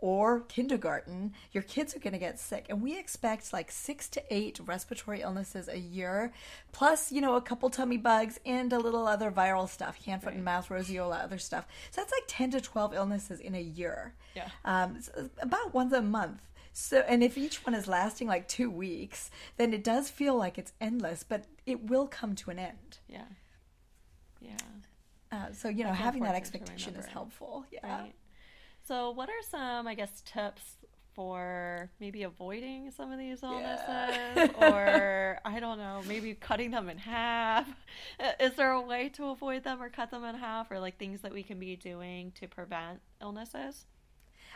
or 0.00 0.40
kindergarten, 0.42 1.32
your 1.52 1.62
kids 1.62 1.94
are 1.94 1.98
going 1.98 2.12
to 2.12 2.18
get 2.18 2.38
sick. 2.38 2.66
And 2.68 2.80
we 2.82 2.98
expect 2.98 3.52
like 3.52 3.70
six 3.70 4.08
to 4.10 4.22
eight 4.30 4.60
respiratory 4.64 5.22
illnesses 5.22 5.68
a 5.68 5.78
year, 5.78 6.32
plus, 6.72 7.10
you 7.10 7.20
know, 7.20 7.34
a 7.34 7.40
couple 7.40 7.68
tummy 7.68 7.96
bugs 7.96 8.38
and 8.46 8.72
a 8.72 8.78
little 8.78 9.06
other 9.06 9.30
viral 9.30 9.68
stuff, 9.68 10.02
hand, 10.04 10.22
foot, 10.22 10.34
and 10.34 10.44
mouth, 10.44 10.68
roseola, 10.68 11.22
other 11.22 11.38
stuff. 11.38 11.66
So 11.90 12.00
that's 12.00 12.12
like 12.12 12.24
10 12.28 12.52
to 12.52 12.60
12 12.60 12.94
illnesses 12.94 13.40
in 13.40 13.54
a 13.54 13.60
year. 13.60 14.14
Yeah. 14.36 14.48
Um, 14.64 15.00
about 15.42 15.74
once 15.74 15.92
a 15.92 16.02
month. 16.02 16.42
So, 16.80 17.00
and 17.08 17.24
if 17.24 17.36
each 17.36 17.66
one 17.66 17.74
is 17.74 17.88
lasting 17.88 18.28
like 18.28 18.46
two 18.46 18.70
weeks, 18.70 19.32
then 19.56 19.74
it 19.74 19.82
does 19.82 20.08
feel 20.08 20.36
like 20.36 20.58
it's 20.58 20.72
endless, 20.80 21.24
but 21.24 21.44
it 21.66 21.82
will 21.82 22.06
come 22.06 22.36
to 22.36 22.50
an 22.50 22.58
end. 22.60 22.98
Yeah. 23.08 23.24
Yeah. 24.40 24.56
Uh, 25.32 25.52
so, 25.52 25.68
you 25.68 25.82
know, 25.82 25.90
That's 25.90 26.02
having 26.02 26.22
that 26.22 26.36
expectation 26.36 26.94
is 26.94 27.06
helpful. 27.06 27.66
Yeah. 27.72 28.02
Right. 28.02 28.14
So, 28.86 29.10
what 29.10 29.28
are 29.28 29.42
some, 29.50 29.88
I 29.88 29.94
guess, 29.94 30.22
tips 30.24 30.62
for 31.14 31.90
maybe 31.98 32.22
avoiding 32.22 32.92
some 32.92 33.10
of 33.10 33.18
these 33.18 33.42
illnesses, 33.42 33.84
Yeah. 33.88 34.48
or 34.62 35.40
I 35.44 35.58
don't 35.58 35.78
know, 35.78 36.02
maybe 36.06 36.34
cutting 36.34 36.70
them 36.70 36.88
in 36.88 36.96
half? 36.96 37.68
Is 38.38 38.54
there 38.54 38.70
a 38.70 38.80
way 38.80 39.08
to 39.14 39.30
avoid 39.30 39.64
them 39.64 39.82
or 39.82 39.90
cut 39.90 40.12
them 40.12 40.22
in 40.22 40.36
half, 40.36 40.70
or 40.70 40.78
like 40.78 40.96
things 40.96 41.22
that 41.22 41.32
we 41.32 41.42
can 41.42 41.58
be 41.58 41.74
doing 41.74 42.30
to 42.36 42.46
prevent 42.46 43.00
illnesses? 43.20 43.84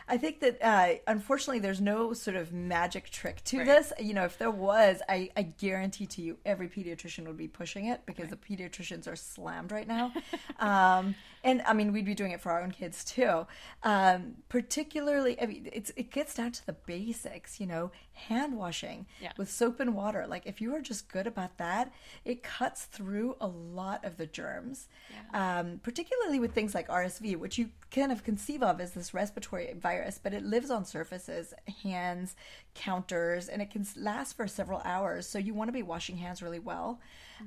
I 0.07 0.17
think 0.17 0.39
that 0.41 0.57
uh, 0.61 0.95
unfortunately 1.07 1.59
there's 1.59 1.81
no 1.81 2.13
sort 2.13 2.35
of 2.37 2.51
magic 2.51 3.09
trick 3.09 3.43
to 3.45 3.59
Right. 3.59 3.65
this. 3.67 3.93
You 3.99 4.13
know, 4.13 4.25
if 4.25 4.37
there 4.37 4.51
was, 4.51 5.01
I, 5.07 5.29
I 5.37 5.43
guarantee 5.43 6.05
to 6.07 6.21
you 6.21 6.37
every 6.45 6.67
pediatrician 6.67 7.25
would 7.27 7.37
be 7.37 7.47
pushing 7.47 7.85
it 7.85 8.01
because 8.05 8.29
the 8.29 8.35
pediatricians 8.37 9.07
are 9.07 9.15
slammed 9.15 9.71
right 9.71 9.87
now. 9.87 10.11
um, 10.59 11.15
and 11.43 11.61
I 11.63 11.73
mean, 11.73 11.91
we'd 11.91 12.05
be 12.05 12.15
doing 12.15 12.31
it 12.31 12.41
for 12.41 12.51
our 12.51 12.61
own 12.61 12.71
kids 12.71 13.03
too. 13.03 13.45
Um, 13.83 14.35
particularly, 14.49 15.39
I 15.41 15.45
mean, 15.45 15.69
it's 15.73 15.91
it 15.95 16.09
gets 16.11 16.33
down 16.35 16.51
to 16.53 16.65
the 16.65 16.73
basics. 16.73 17.59
You 17.59 17.67
know, 17.67 17.91
hand 18.13 18.55
washing 18.57 19.05
Yeah. 19.21 19.31
with 19.37 19.49
soap 19.51 19.79
and 19.79 19.95
water. 19.95 20.25
Like 20.27 20.45
if 20.45 20.61
you 20.61 20.73
are 20.75 20.81
just 20.81 21.09
good 21.09 21.27
about 21.27 21.57
that, 21.57 21.91
it 22.25 22.43
cuts 22.43 22.85
through 22.85 23.35
a 23.41 23.47
lot 23.47 24.03
of 24.05 24.17
the 24.17 24.25
germs. 24.25 24.87
Um, 25.33 25.79
particularly 25.83 26.39
with 26.39 26.53
things 26.53 26.73
like 26.73 26.87
RSV, 26.87 27.35
which 27.37 27.57
you 27.57 27.69
kind 27.91 28.11
of 28.11 28.23
conceive 28.23 28.63
of 28.63 28.79
as 28.81 28.91
this 28.93 29.13
respiratory 29.13 29.73
virus, 29.77 30.19
but 30.21 30.33
it 30.33 30.43
lives 30.43 30.69
on 30.71 30.85
surfaces, 30.85 31.53
hands, 31.83 32.35
counters, 32.73 33.47
and 33.49 33.61
it 33.61 33.69
can 33.69 33.85
last 33.95 34.35
for 34.35 34.47
several 34.47 34.81
hours. 34.85 35.27
So 35.27 35.37
you 35.39 35.53
want 35.53 35.67
to 35.67 35.73
be 35.73 35.83
washing 35.83 36.17
hands 36.17 36.41
really 36.41 36.59
well. 36.59 36.99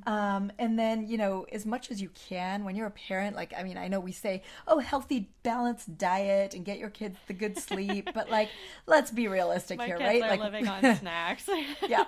Um, 0.06 0.52
and 0.58 0.78
then, 0.78 1.08
you 1.08 1.18
know, 1.18 1.46
as 1.52 1.66
much 1.66 1.90
as 1.90 2.00
you 2.00 2.10
can, 2.28 2.64
when 2.64 2.76
you're 2.76 2.86
a 2.86 2.90
parent, 2.90 3.34
like, 3.36 3.52
I 3.56 3.62
mean, 3.62 3.76
I 3.76 3.88
know 3.88 4.00
we 4.00 4.12
say, 4.12 4.42
oh, 4.68 4.78
healthy, 4.78 5.30
balanced 5.42 5.98
diet 5.98 6.54
and 6.54 6.64
get 6.64 6.78
your 6.78 6.90
kids 6.90 7.16
the 7.26 7.34
good 7.34 7.58
sleep, 7.58 8.10
but 8.14 8.30
like, 8.30 8.48
let's 8.86 9.10
be 9.10 9.28
realistic 9.28 9.78
My 9.78 9.86
here, 9.86 9.96
kids 9.96 10.08
right? 10.08 10.22
are 10.22 10.28
like, 10.28 10.40
living 10.40 10.68
on 10.68 10.96
snacks. 10.96 11.48
yeah. 11.88 12.04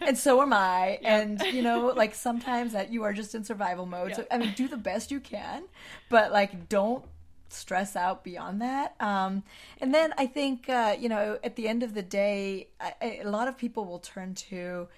and 0.00 0.16
so 0.16 0.40
am 0.42 0.52
I. 0.52 0.98
And, 1.02 1.40
you 1.42 1.62
know, 1.62 1.92
like 1.96 2.14
sometimes 2.14 2.72
that 2.72 2.92
you 2.92 3.02
are 3.02 3.12
just 3.12 3.34
in 3.34 3.44
survival 3.44 3.86
mode. 3.86 4.14
So, 4.14 4.26
I 4.30 4.38
mean, 4.38 4.52
do 4.54 4.68
the 4.68 4.76
best 4.76 5.10
you 5.10 5.20
can, 5.20 5.64
but 6.08 6.32
like, 6.32 6.68
don't 6.68 7.04
stress 7.50 7.96
out 7.96 8.24
beyond 8.24 8.60
that. 8.62 8.94
Um, 9.00 9.42
and 9.80 9.94
then 9.94 10.12
I 10.18 10.26
think, 10.26 10.68
uh, 10.68 10.96
you 10.98 11.08
know, 11.08 11.38
at 11.42 11.56
the 11.56 11.68
end 11.68 11.82
of 11.82 11.94
the 11.94 12.02
day, 12.02 12.68
I, 12.80 12.94
I, 13.00 13.20
a 13.24 13.30
lot 13.30 13.48
of 13.48 13.56
people 13.56 13.84
will 13.84 13.98
turn 13.98 14.34
to, 14.34 14.88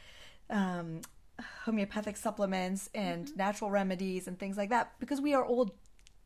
um, 0.48 1.00
homeopathic 1.64 2.16
supplements 2.16 2.88
and 2.94 3.26
mm-hmm. 3.26 3.36
natural 3.36 3.70
remedies 3.70 4.26
and 4.28 4.38
things 4.38 4.56
like 4.56 4.70
that 4.70 4.92
because 4.98 5.20
we 5.20 5.34
are 5.34 5.44
all 5.44 5.74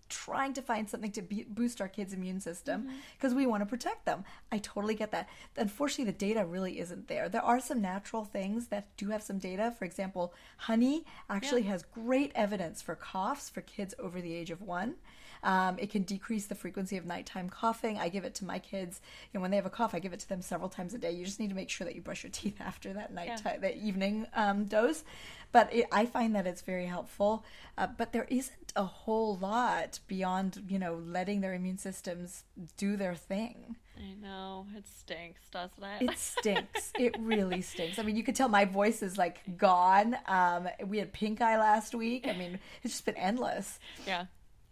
trying 0.09 0.53
to 0.53 0.63
find 0.63 0.89
something 0.89 1.11
to 1.11 1.23
be, 1.23 1.45
boost 1.49 1.81
our 1.81 1.89
kids' 1.89 2.13
immune 2.13 2.41
system 2.41 2.83
mm-hmm. 2.83 2.97
because 3.17 3.35
we 3.35 3.47
want 3.47 3.63
to 3.63 3.67
protect 3.67 4.05
them. 4.05 4.25
I 4.53 4.59
totally 4.59 4.95
get 4.95 5.13
that. 5.13 5.29
Unfortunately, 5.57 6.13
the 6.13 6.19
data 6.19 6.45
really 6.45 6.79
isn't 6.79 7.09
there. 7.09 7.29
There 7.29 7.43
are 7.43 7.61
some 7.61 7.81
natural 7.81 8.25
things 8.25 8.69
that 8.69 8.97
do 8.97 9.09
have 9.09 9.23
some 9.23 9.39
data. 9.39 9.75
For 9.77 9.85
example, 9.85 10.35
honey 10.57 11.05
actually 11.29 11.63
has 11.63 11.83
great 11.83 12.33
evidence 12.35 12.83
for 12.83 12.95
coughs 12.95 13.49
for 13.49 13.63
kids 13.63 13.95
over 13.99 14.21
the 14.21 14.35
age 14.35 14.51
of 14.51 14.63
one. 14.63 14.97
Um, 15.45 15.79
it 15.79 15.91
can 15.91 16.03
decrease 16.03 16.47
the 16.47 16.55
frequency 16.55 16.97
of 16.97 17.07
nighttime 17.07 17.49
coughing. 17.49 17.99
I 17.99 18.09
give 18.09 18.25
it 18.25 18.35
to 18.37 18.45
my 18.45 18.59
kids, 18.59 19.01
and 19.33 19.41
when 19.43 19.51
they 19.51 19.57
have 19.57 19.67
a 19.67 19.71
cough, 19.71 19.95
I 19.95 20.01
give 20.01 20.13
it 20.13 20.21
to 20.21 20.29
them 20.29 20.43
several 20.43 20.69
times 20.69 20.95
a 20.95 20.99
day. 20.99 21.13
You 21.13 21.25
just 21.25 21.39
need 21.39 21.51
to 21.51 21.55
make 21.55 21.71
sure 21.71 21.85
that 21.85 21.95
you 21.95 22.01
brush 22.01 22.25
your 22.25 22.31
teeth 22.33 22.61
after 22.61 22.93
that 22.95 23.13
night, 23.13 23.43
that 23.45 23.77
evening 23.77 24.27
um, 24.35 24.65
dose. 24.65 25.05
But 25.53 25.73
it, 25.73 25.87
I 25.93 26.07
find 26.07 26.35
that 26.35 26.49
it's 26.49 26.63
very 26.63 26.87
helpful. 26.87 27.45
Uh, 27.79 27.87
but 27.87 28.13
there 28.13 28.27
isn't 28.29 28.73
a 28.75 28.83
whole 28.83 29.37
lot 29.37 30.01
beyond, 30.09 30.65
you 30.69 30.81
know, 30.81 30.95
letting 31.07 31.43
their 31.43 31.55
immune 31.55 31.79
systems 31.79 32.43
do 32.77 32.97
their 32.97 33.15
thing. 33.15 33.77
I 33.97 34.15
know 34.21 34.67
it 34.77 34.85
stinks, 34.89 35.43
doesn't 35.53 35.85
it? 35.85 36.11
It 36.11 36.19
stinks. 36.19 36.93
it 36.99 37.15
really 37.21 37.61
stinks. 37.63 38.01
I 38.01 38.03
mean, 38.03 38.17
you 38.17 38.25
could 38.25 38.35
tell 38.35 38.49
my 38.49 38.65
voice 38.65 39.03
is 39.03 39.17
like 39.17 39.43
gone. 39.57 40.17
Um, 40.27 40.69
we 40.87 40.99
had 40.99 41.13
pink 41.13 41.41
eye 41.41 41.59
last 41.59 41.95
week. 41.95 42.27
I 42.27 42.33
mean, 42.33 42.59
it's 42.83 42.95
just 42.95 43.05
been 43.05 43.17
endless. 43.17 43.79
yeah. 44.07 44.25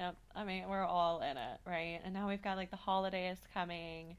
Yep. 0.02 0.16
I 0.34 0.42
mean, 0.42 0.68
we're 0.68 0.84
all 0.84 1.20
in 1.20 1.36
it, 1.36 1.60
right? 1.64 2.00
And 2.04 2.12
now 2.12 2.28
we've 2.28 2.42
got 2.42 2.56
like 2.56 2.72
the 2.72 2.76
holidays 2.76 3.38
coming. 3.54 4.16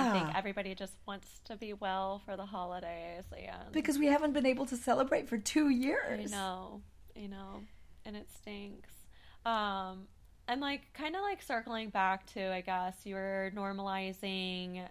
And 0.00 0.08
I 0.08 0.12
think 0.12 0.36
everybody 0.36 0.74
just 0.74 0.94
wants 1.06 1.40
to 1.44 1.56
be 1.56 1.72
well 1.72 2.20
for 2.24 2.36
the 2.36 2.44
holidays. 2.44 3.22
And 3.32 3.70
Because 3.70 3.96
we 3.96 4.06
haven't 4.06 4.32
been 4.32 4.44
able 4.44 4.66
to 4.66 4.76
celebrate 4.76 5.28
for 5.28 5.38
two 5.38 5.68
years. 5.68 6.32
I 6.32 6.36
know, 6.36 6.82
You 7.14 7.28
know, 7.28 7.60
and 8.04 8.16
it 8.16 8.28
stinks. 8.28 8.90
Um, 9.46 10.08
and 10.48 10.60
like 10.60 10.92
kind 10.94 11.14
of 11.14 11.22
like 11.22 11.42
circling 11.42 11.90
back 11.90 12.26
to, 12.32 12.52
I 12.52 12.60
guess 12.62 12.96
you 13.04 13.14
were 13.14 13.52
normalizing 13.54 14.84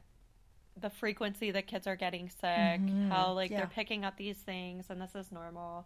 the 0.79 0.89
frequency 0.89 1.51
that 1.51 1.67
kids 1.67 1.85
are 1.85 1.97
getting 1.97 2.29
sick, 2.29 2.79
how 3.09 3.33
like 3.33 3.51
yeah. 3.51 3.57
they're 3.57 3.67
picking 3.67 4.05
up 4.05 4.15
these 4.15 4.37
things, 4.37 4.85
and 4.89 5.01
this 5.01 5.15
is 5.15 5.33
normal. 5.33 5.85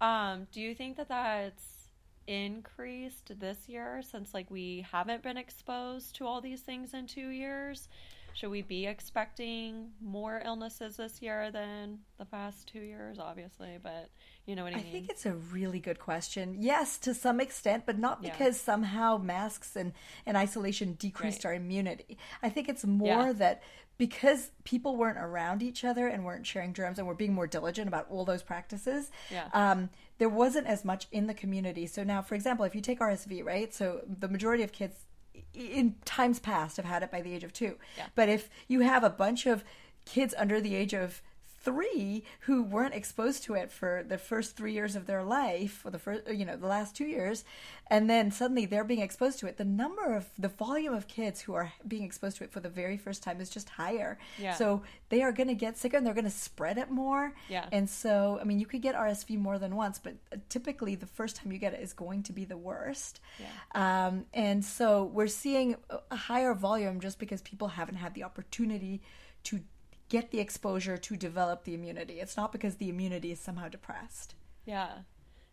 Um, 0.00 0.46
do 0.52 0.62
you 0.62 0.74
think 0.74 0.96
that 0.96 1.08
that's 1.08 1.83
increased 2.26 3.38
this 3.38 3.68
year 3.68 4.02
since 4.02 4.34
like 4.34 4.50
we 4.50 4.84
haven't 4.90 5.22
been 5.22 5.36
exposed 5.36 6.16
to 6.16 6.26
all 6.26 6.40
these 6.40 6.60
things 6.60 6.94
in 6.94 7.06
two 7.06 7.28
years? 7.28 7.88
Should 8.34 8.50
we 8.50 8.62
be 8.62 8.86
expecting 8.86 9.90
more 10.02 10.42
illnesses 10.44 10.96
this 10.96 11.22
year 11.22 11.52
than 11.52 12.00
the 12.18 12.24
past 12.24 12.66
two 12.66 12.80
years? 12.80 13.20
Obviously, 13.20 13.78
but 13.80 14.10
you 14.44 14.56
know 14.56 14.64
what 14.64 14.74
I, 14.74 14.78
I 14.78 14.82
mean. 14.82 14.90
think 14.92 15.08
it's 15.08 15.24
a 15.24 15.34
really 15.34 15.78
good 15.78 16.00
question. 16.00 16.56
Yes, 16.58 16.98
to 16.98 17.14
some 17.14 17.40
extent, 17.40 17.84
but 17.86 17.96
not 17.96 18.18
Yeah. 18.22 18.30
because 18.32 18.60
somehow 18.60 19.18
masks 19.18 19.76
and, 19.76 19.92
and 20.26 20.36
isolation 20.36 20.94
decreased 20.94 21.44
Right. 21.44 21.50
our 21.50 21.54
immunity. 21.54 22.18
I 22.42 22.48
think 22.48 22.68
it's 22.68 22.84
more 22.84 23.26
Yeah. 23.26 23.32
that 23.34 23.62
because 23.98 24.50
people 24.64 24.96
weren't 24.96 25.18
around 25.18 25.62
each 25.62 25.84
other 25.84 26.08
and 26.08 26.24
weren't 26.24 26.44
sharing 26.44 26.72
germs 26.74 26.98
and 26.98 27.06
were 27.06 27.14
being 27.14 27.32
more 27.32 27.46
diligent 27.46 27.86
about 27.86 28.10
all 28.10 28.24
those 28.24 28.42
practices, 28.42 29.12
Yeah. 29.30 29.48
um, 29.52 29.90
there 30.18 30.28
wasn't 30.28 30.66
as 30.66 30.84
much 30.84 31.06
in 31.10 31.26
the 31.26 31.34
community. 31.34 31.86
So 31.86 32.04
now, 32.04 32.22
for 32.22 32.34
example, 32.34 32.64
if 32.64 32.74
you 32.74 32.80
take 32.80 33.00
RSV, 33.00 33.44
right? 33.44 33.72
So 33.74 34.00
the 34.06 34.28
majority 34.28 34.62
of 34.62 34.72
kids 34.72 35.06
in 35.54 35.96
times 36.04 36.38
past 36.38 36.76
have 36.76 36.86
had 36.86 37.02
it 37.02 37.10
by 37.10 37.20
the 37.20 37.32
age 37.32 37.44
of 37.44 37.52
two. 37.52 37.76
Yeah. 37.96 38.06
But 38.14 38.28
if 38.28 38.50
you 38.68 38.80
have 38.80 39.04
a 39.04 39.10
bunch 39.10 39.46
of 39.46 39.64
kids 40.04 40.34
under 40.36 40.60
the 40.60 40.74
age 40.74 40.94
of 40.94 41.22
three 41.64 42.22
who 42.40 42.62
weren't 42.62 42.94
exposed 42.94 43.42
to 43.44 43.54
it 43.54 43.72
for 43.72 44.04
the 44.06 44.18
first 44.18 44.56
three 44.56 44.72
years 44.72 44.94
of 44.96 45.06
their 45.06 45.22
life 45.22 45.82
or 45.84 45.90
the 45.90 45.98
first 45.98 46.22
you 46.30 46.44
know 46.44 46.56
the 46.56 46.66
last 46.66 46.94
two 46.94 47.04
years 47.06 47.44
and 47.88 48.08
then 48.08 48.30
suddenly 48.30 48.66
they're 48.66 48.84
being 48.84 49.00
exposed 49.00 49.38
to 49.38 49.46
it 49.46 49.56
the 49.56 49.64
number 49.64 50.14
of 50.14 50.26
the 50.38 50.48
volume 50.48 50.92
of 50.94 51.06
kids 51.08 51.40
who 51.40 51.54
are 51.54 51.72
being 51.88 52.02
exposed 52.04 52.36
to 52.36 52.44
it 52.44 52.52
for 52.52 52.60
the 52.60 52.68
very 52.68 52.96
first 52.96 53.22
time 53.22 53.40
is 53.40 53.48
just 53.48 53.68
higher 53.70 54.18
Yeah. 54.38 54.54
so 54.54 54.82
they 55.08 55.22
are 55.22 55.32
going 55.32 55.48
to 55.48 55.54
get 55.54 55.78
sicker 55.78 55.96
and 55.96 56.06
they're 56.06 56.14
going 56.14 56.24
to 56.24 56.30
spread 56.30 56.76
it 56.78 56.90
more 56.90 57.34
Yeah. 57.48 57.66
and 57.72 57.88
so 57.88 58.38
i 58.40 58.44
mean 58.44 58.58
you 58.60 58.66
could 58.66 58.82
get 58.82 58.94
rsv 58.94 59.38
more 59.38 59.58
than 59.58 59.74
once 59.76 59.98
but 59.98 60.14
typically 60.50 60.94
the 60.96 61.06
first 61.06 61.36
time 61.36 61.50
you 61.52 61.58
get 61.58 61.72
it 61.74 61.80
is 61.80 61.92
going 61.92 62.22
to 62.24 62.32
be 62.32 62.44
the 62.44 62.56
worst 62.56 63.20
Yeah. 63.40 64.06
um, 64.06 64.26
and 64.34 64.64
so 64.64 65.04
we're 65.04 65.26
seeing 65.28 65.76
a- 65.90 65.98
a 66.10 66.16
higher 66.16 66.52
volume 66.54 67.00
just 67.00 67.18
because 67.18 67.40
people 67.42 67.68
haven't 67.68 67.96
had 67.96 68.14
the 68.14 68.24
opportunity 68.24 69.00
to 69.44 69.60
get 70.08 70.30
the 70.30 70.40
exposure 70.40 70.96
to 70.96 71.16
develop 71.16 71.64
the 71.64 71.74
immunity. 71.74 72.20
It's 72.20 72.36
not 72.36 72.52
because 72.52 72.76
the 72.76 72.88
immunity 72.88 73.32
is 73.32 73.40
somehow 73.40 73.68
depressed. 73.68 74.34
Yeah. 74.66 74.98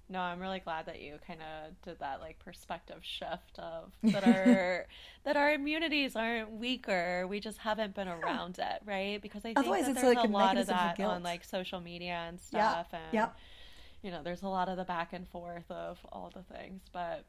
no, 0.09 0.19
I'm 0.19 0.39
really 0.39 0.59
glad 0.59 0.87
that 0.87 1.01
you 1.01 1.19
kind 1.25 1.41
of 1.41 1.81
did 1.83 1.99
that 1.99 2.19
like 2.19 2.39
perspective 2.39 2.99
shift 3.01 3.57
of 3.59 3.93
that 4.11 4.23
our 4.25 4.87
that 5.23 5.37
our 5.37 5.53
immunities 5.53 6.15
aren't 6.15 6.51
weaker. 6.51 7.25
We 7.27 7.39
just 7.39 7.59
haven't 7.59 7.95
been 7.95 8.07
around 8.09 8.59
it, 8.59 8.81
right? 8.85 9.21
Because 9.21 9.45
I 9.45 9.55
think 9.55 9.57
Otherwise 9.59 9.85
that 9.85 9.91
it's 9.91 9.95
there's 9.95 10.03
like 10.03 10.19
a 10.19 10.23
lot 10.23 10.57
of 10.57 10.67
that 10.67 10.99
on 11.01 11.23
like 11.23 11.43
social 11.45 11.79
media 11.79 12.25
and 12.27 12.39
Yeah, 12.51 12.69
stuff, 12.69 12.87
and 12.93 13.01
yeah. 13.11 13.29
you 14.01 14.11
know, 14.11 14.23
there's 14.23 14.41
a 14.43 14.47
lot 14.49 14.69
of 14.69 14.77
the 14.77 14.85
back 14.85 15.13
and 15.13 15.27
forth 15.27 15.69
of 15.71 15.99
all 16.11 16.31
the 16.33 16.43
things, 16.43 16.81
but 16.91 17.25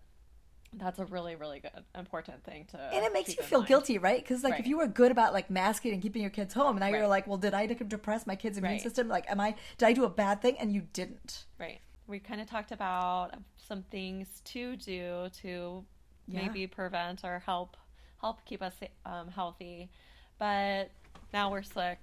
that's 0.75 0.99
a 0.99 1.05
really, 1.07 1.35
really 1.37 1.61
good, 1.61 1.85
important 1.95 2.43
thing 2.45 2.65
to. 2.71 2.79
and 2.81 3.05
it 3.05 3.13
makes 3.13 3.37
you 3.37 3.43
feel 3.43 3.59
mind. 3.61 3.69
guilty, 3.69 3.99
right? 3.99 4.19
Because 4.23 4.43
like 4.43 4.53
Right. 4.53 4.61
if 4.61 4.67
you 4.67 4.79
were 4.79 4.87
good 4.87 5.11
about 5.13 5.33
like 5.33 5.51
masking 5.51 5.93
and 5.93 6.01
keeping 6.03 6.23
your 6.23 6.31
kids 6.31 6.55
home, 6.55 6.79
now 6.79 6.87
you're 6.89 7.07
like, 7.09 7.27
well, 7.27 7.37
did 7.39 7.53
I 7.55 7.67
depress 7.67 8.27
my 8.27 8.37
kid's 8.37 8.59
immune 8.59 8.73
Right. 8.75 8.81
system? 8.83 9.09
Like, 9.09 9.31
am 9.31 9.39
I? 9.41 9.55
Did 9.79 9.87
I 9.87 9.93
do 9.93 10.05
a 10.05 10.11
bad 10.11 10.41
thing? 10.41 10.57
And 10.59 10.73
you 10.73 10.83
didn't. 10.93 11.45
Right. 11.59 11.81
We 12.07 12.19
kind 12.21 12.41
of 12.41 12.49
talked 12.49 12.73
about 12.73 13.35
some 13.57 13.83
things 13.91 14.41
to 14.47 14.77
do 14.77 15.29
to 15.43 15.85
Yeah. 16.27 16.43
maybe 16.43 16.67
prevent 16.67 17.25
or 17.25 17.41
help 17.41 17.77
help 18.21 18.45
keep 18.45 18.63
us 18.63 18.75
um, 19.05 19.29
healthy, 19.29 19.91
but 20.39 20.91
now 21.33 21.51
we're 21.51 21.63
sick. 21.63 21.99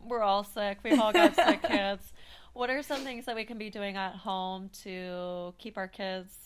We're 0.00 0.22
all 0.22 0.42
sick. 0.44 0.78
We've 0.82 0.98
all 1.00 1.12
got 1.12 1.34
sick 1.36 1.62
kids. 1.68 2.12
What 2.54 2.70
are 2.70 2.82
some 2.82 3.00
things 3.02 3.24
that 3.26 3.34
we 3.36 3.44
can 3.44 3.56
be 3.56 3.70
doing 3.70 3.96
at 3.96 4.14
home 4.16 4.68
to 4.82 5.54
keep 5.58 5.78
our 5.78 5.88
kids? 5.88 6.43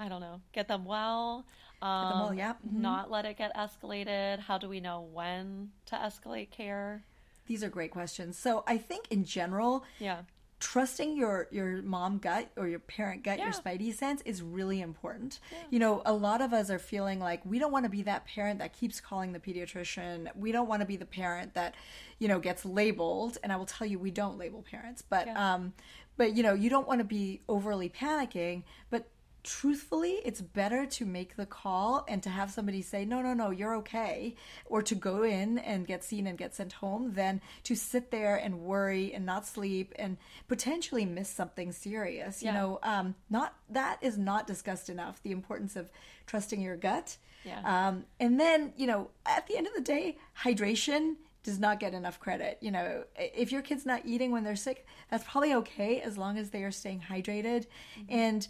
I 0.00 0.08
don't 0.08 0.20
know, 0.22 0.40
get 0.52 0.66
them 0.66 0.84
well. 0.86 1.44
Um, 1.82 2.08
them 2.08 2.20
well, 2.20 2.34
yeah. 2.34 2.54
Mhm. 2.66 2.72
Not 2.80 3.10
let 3.10 3.24
it 3.26 3.36
get 3.36 3.54
escalated. 3.54 4.38
How 4.40 4.56
do 4.58 4.68
we 4.68 4.80
know 4.80 5.02
when 5.02 5.72
to 5.86 5.94
escalate 5.96 6.50
care? 6.50 7.04
These 7.46 7.62
are 7.62 7.68
great 7.68 7.90
questions. 7.90 8.38
So 8.38 8.64
I 8.66 8.78
think 8.78 9.08
in 9.10 9.24
general, 9.24 9.84
Yeah. 9.98 10.22
trusting 10.58 11.16
your 11.16 11.48
your 11.50 11.80
mom 11.82 12.18
gut 12.18 12.48
or 12.56 12.68
your 12.68 12.78
parent 12.78 13.22
gut, 13.24 13.38
your 13.38 13.48
spidey 13.50 13.92
sense 13.94 14.20
is 14.22 14.42
really 14.42 14.80
important. 14.80 15.38
You 15.70 15.78
know, 15.78 16.02
a 16.04 16.12
lot 16.12 16.40
of 16.42 16.52
us 16.52 16.68
are 16.70 16.78
feeling 16.78 17.18
like 17.18 17.44
we 17.46 17.58
don't 17.58 17.72
want 17.72 17.84
to 17.84 17.90
be 17.90 18.02
that 18.02 18.26
parent 18.26 18.58
that 18.60 18.72
keeps 18.74 19.00
calling 19.00 19.32
the 19.32 19.40
pediatrician. 19.40 20.34
We 20.36 20.52
don't 20.52 20.68
want 20.68 20.80
to 20.80 20.86
be 20.86 20.96
the 20.96 21.06
parent 21.06 21.54
that, 21.54 21.74
you 22.18 22.28
know, 22.28 22.38
gets 22.40 22.64
labeled. 22.64 23.38
And 23.42 23.52
I 23.52 23.56
will 23.56 23.66
tell 23.66 23.86
you, 23.86 23.98
we 23.98 24.10
don't 24.10 24.38
label 24.38 24.62
parents, 24.62 25.02
but 25.02 25.26
Yeah. 25.26 25.54
um, 25.54 25.72
but 26.18 26.36
you 26.36 26.42
know, 26.42 26.52
you 26.54 26.68
don't 26.70 26.86
want 26.86 26.98
to 27.00 27.04
be 27.04 27.40
overly 27.48 27.88
panicking, 27.88 28.62
but 28.90 29.08
truthfully 29.42 30.20
it's 30.24 30.40
better 30.40 30.84
to 30.84 31.06
make 31.06 31.36
the 31.36 31.46
call 31.46 32.04
and 32.08 32.22
to 32.22 32.28
have 32.28 32.50
somebody 32.50 32.82
say 32.82 33.04
no 33.04 33.22
no 33.22 33.32
no 33.32 33.50
you're 33.50 33.74
okay 33.74 34.34
or 34.66 34.82
to 34.82 34.94
go 34.94 35.22
in 35.22 35.58
and 35.58 35.86
get 35.86 36.04
seen 36.04 36.26
and 36.26 36.36
get 36.36 36.54
sent 36.54 36.72
home 36.74 37.12
than 37.14 37.40
to 37.62 37.74
sit 37.74 38.10
there 38.10 38.36
and 38.36 38.60
worry 38.60 39.12
and 39.14 39.24
not 39.24 39.46
sleep 39.46 39.92
and 39.96 40.16
potentially 40.48 41.04
miss 41.04 41.28
something 41.28 41.72
serious 41.72 42.42
you 42.42 42.52
know? 42.52 42.78
Um, 42.82 43.14
not 43.30 43.54
that 43.70 43.98
is 44.02 44.18
not 44.18 44.46
discussed 44.46 44.90
enough 44.90 45.22
the 45.22 45.32
importance 45.32 45.76
of 45.76 45.90
trusting 46.26 46.60
your 46.60 46.76
gut. 46.76 47.16
Yeah. 47.44 47.88
um, 47.88 48.04
and 48.18 48.38
then 48.38 48.74
you 48.76 48.86
know 48.86 49.10
at 49.24 49.46
the 49.46 49.56
end 49.56 49.66
of 49.66 49.72
the 49.74 49.80
day 49.80 50.18
hydration 50.38 51.16
does 51.42 51.58
not 51.58 51.80
get 51.80 51.94
enough 51.94 52.20
credit 52.20 52.58
you 52.60 52.70
know? 52.70 53.04
If 53.16 53.52
your 53.52 53.62
kid's 53.62 53.86
not 53.86 54.02
eating 54.04 54.32
when 54.32 54.44
they're 54.44 54.56
sick 54.56 54.86
that's 55.10 55.24
probably 55.24 55.54
okay 55.54 56.02
as 56.02 56.18
long 56.18 56.36
as 56.36 56.50
they 56.50 56.62
are 56.62 56.70
staying 56.70 57.04
hydrated. 57.10 57.66
And 58.08 58.46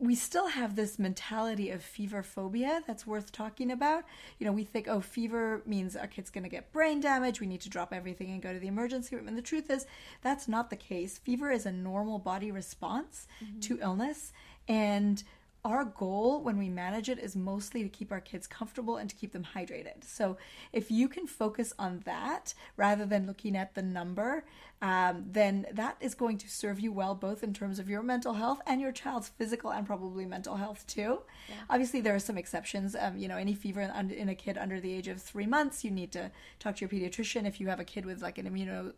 we 0.00 0.14
still 0.14 0.48
have 0.48 0.76
this 0.76 0.98
mentality 0.98 1.70
of 1.70 1.82
fever 1.82 2.22
phobia 2.22 2.82
that's 2.86 3.06
worth 3.06 3.32
talking 3.32 3.72
about. 3.72 4.04
You 4.38 4.46
know, 4.46 4.52
we 4.52 4.62
think, 4.62 4.86
oh, 4.86 5.00
fever 5.00 5.62
means 5.66 5.96
our 5.96 6.06
kid's 6.06 6.30
going 6.30 6.44
to 6.44 6.50
get 6.50 6.72
brain 6.72 7.00
damage. 7.00 7.40
We 7.40 7.48
need 7.48 7.62
to 7.62 7.68
drop 7.68 7.92
everything 7.92 8.30
and 8.30 8.40
go 8.40 8.52
to 8.52 8.60
the 8.60 8.68
emergency 8.68 9.16
room. 9.16 9.26
And 9.26 9.36
the 9.36 9.42
truth 9.42 9.70
is, 9.70 9.86
that's 10.22 10.46
not 10.46 10.70
the 10.70 10.76
case. 10.76 11.18
Fever 11.18 11.50
is 11.50 11.66
a 11.66 11.72
normal 11.72 12.20
body 12.20 12.52
response 12.52 13.26
mm-hmm. 13.44 13.58
to 13.60 13.78
illness. 13.80 14.32
And 14.68 15.24
our 15.64 15.84
goal 15.84 16.40
when 16.42 16.56
we 16.56 16.68
manage 16.68 17.08
it 17.08 17.18
is 17.18 17.34
mostly 17.34 17.82
to 17.82 17.88
keep 17.88 18.12
our 18.12 18.20
kids 18.20 18.46
comfortable 18.46 18.96
and 18.96 19.10
to 19.10 19.16
keep 19.16 19.32
them 19.32 19.46
hydrated. 19.54 20.04
So 20.04 20.36
if 20.72 20.90
you 20.90 21.08
can 21.08 21.26
focus 21.26 21.72
on 21.78 22.02
that 22.04 22.54
rather 22.76 23.04
than 23.04 23.26
looking 23.26 23.56
at 23.56 23.74
the 23.74 23.82
number, 23.82 24.44
um, 24.80 25.24
then 25.26 25.66
that 25.72 25.96
is 26.00 26.14
going 26.14 26.38
to 26.38 26.48
serve 26.48 26.78
you 26.78 26.92
well 26.92 27.14
both 27.14 27.42
in 27.42 27.52
terms 27.52 27.78
of 27.78 27.88
your 27.88 28.02
mental 28.02 28.34
health 28.34 28.60
and 28.66 28.80
your 28.80 28.92
child's 28.92 29.28
physical 29.28 29.70
and 29.70 29.86
probably 29.86 30.24
mental 30.24 30.56
health 30.56 30.86
too. 30.86 31.20
Obviously, 31.68 32.00
there 32.00 32.14
are 32.14 32.20
some 32.20 32.38
exceptions. 32.38 32.94
Um, 32.94 33.16
you 33.18 33.26
know, 33.26 33.36
any 33.36 33.54
fever 33.54 33.80
in, 33.80 34.10
in 34.10 34.28
a 34.28 34.34
kid 34.34 34.56
under 34.56 34.80
the 34.80 34.92
age 34.92 35.08
of 35.08 35.20
three 35.20 35.46
months, 35.46 35.84
you 35.84 35.90
need 35.90 36.12
to 36.12 36.30
talk 36.60 36.76
to 36.76 36.80
your 36.86 36.88
pediatrician. 36.88 37.46
If 37.46 37.60
you 37.60 37.68
have 37.68 37.80
a 37.80 37.84
kid 37.84 38.06
with 38.06 38.22
like 38.22 38.38
an 38.38 38.48
immuno 38.48 38.92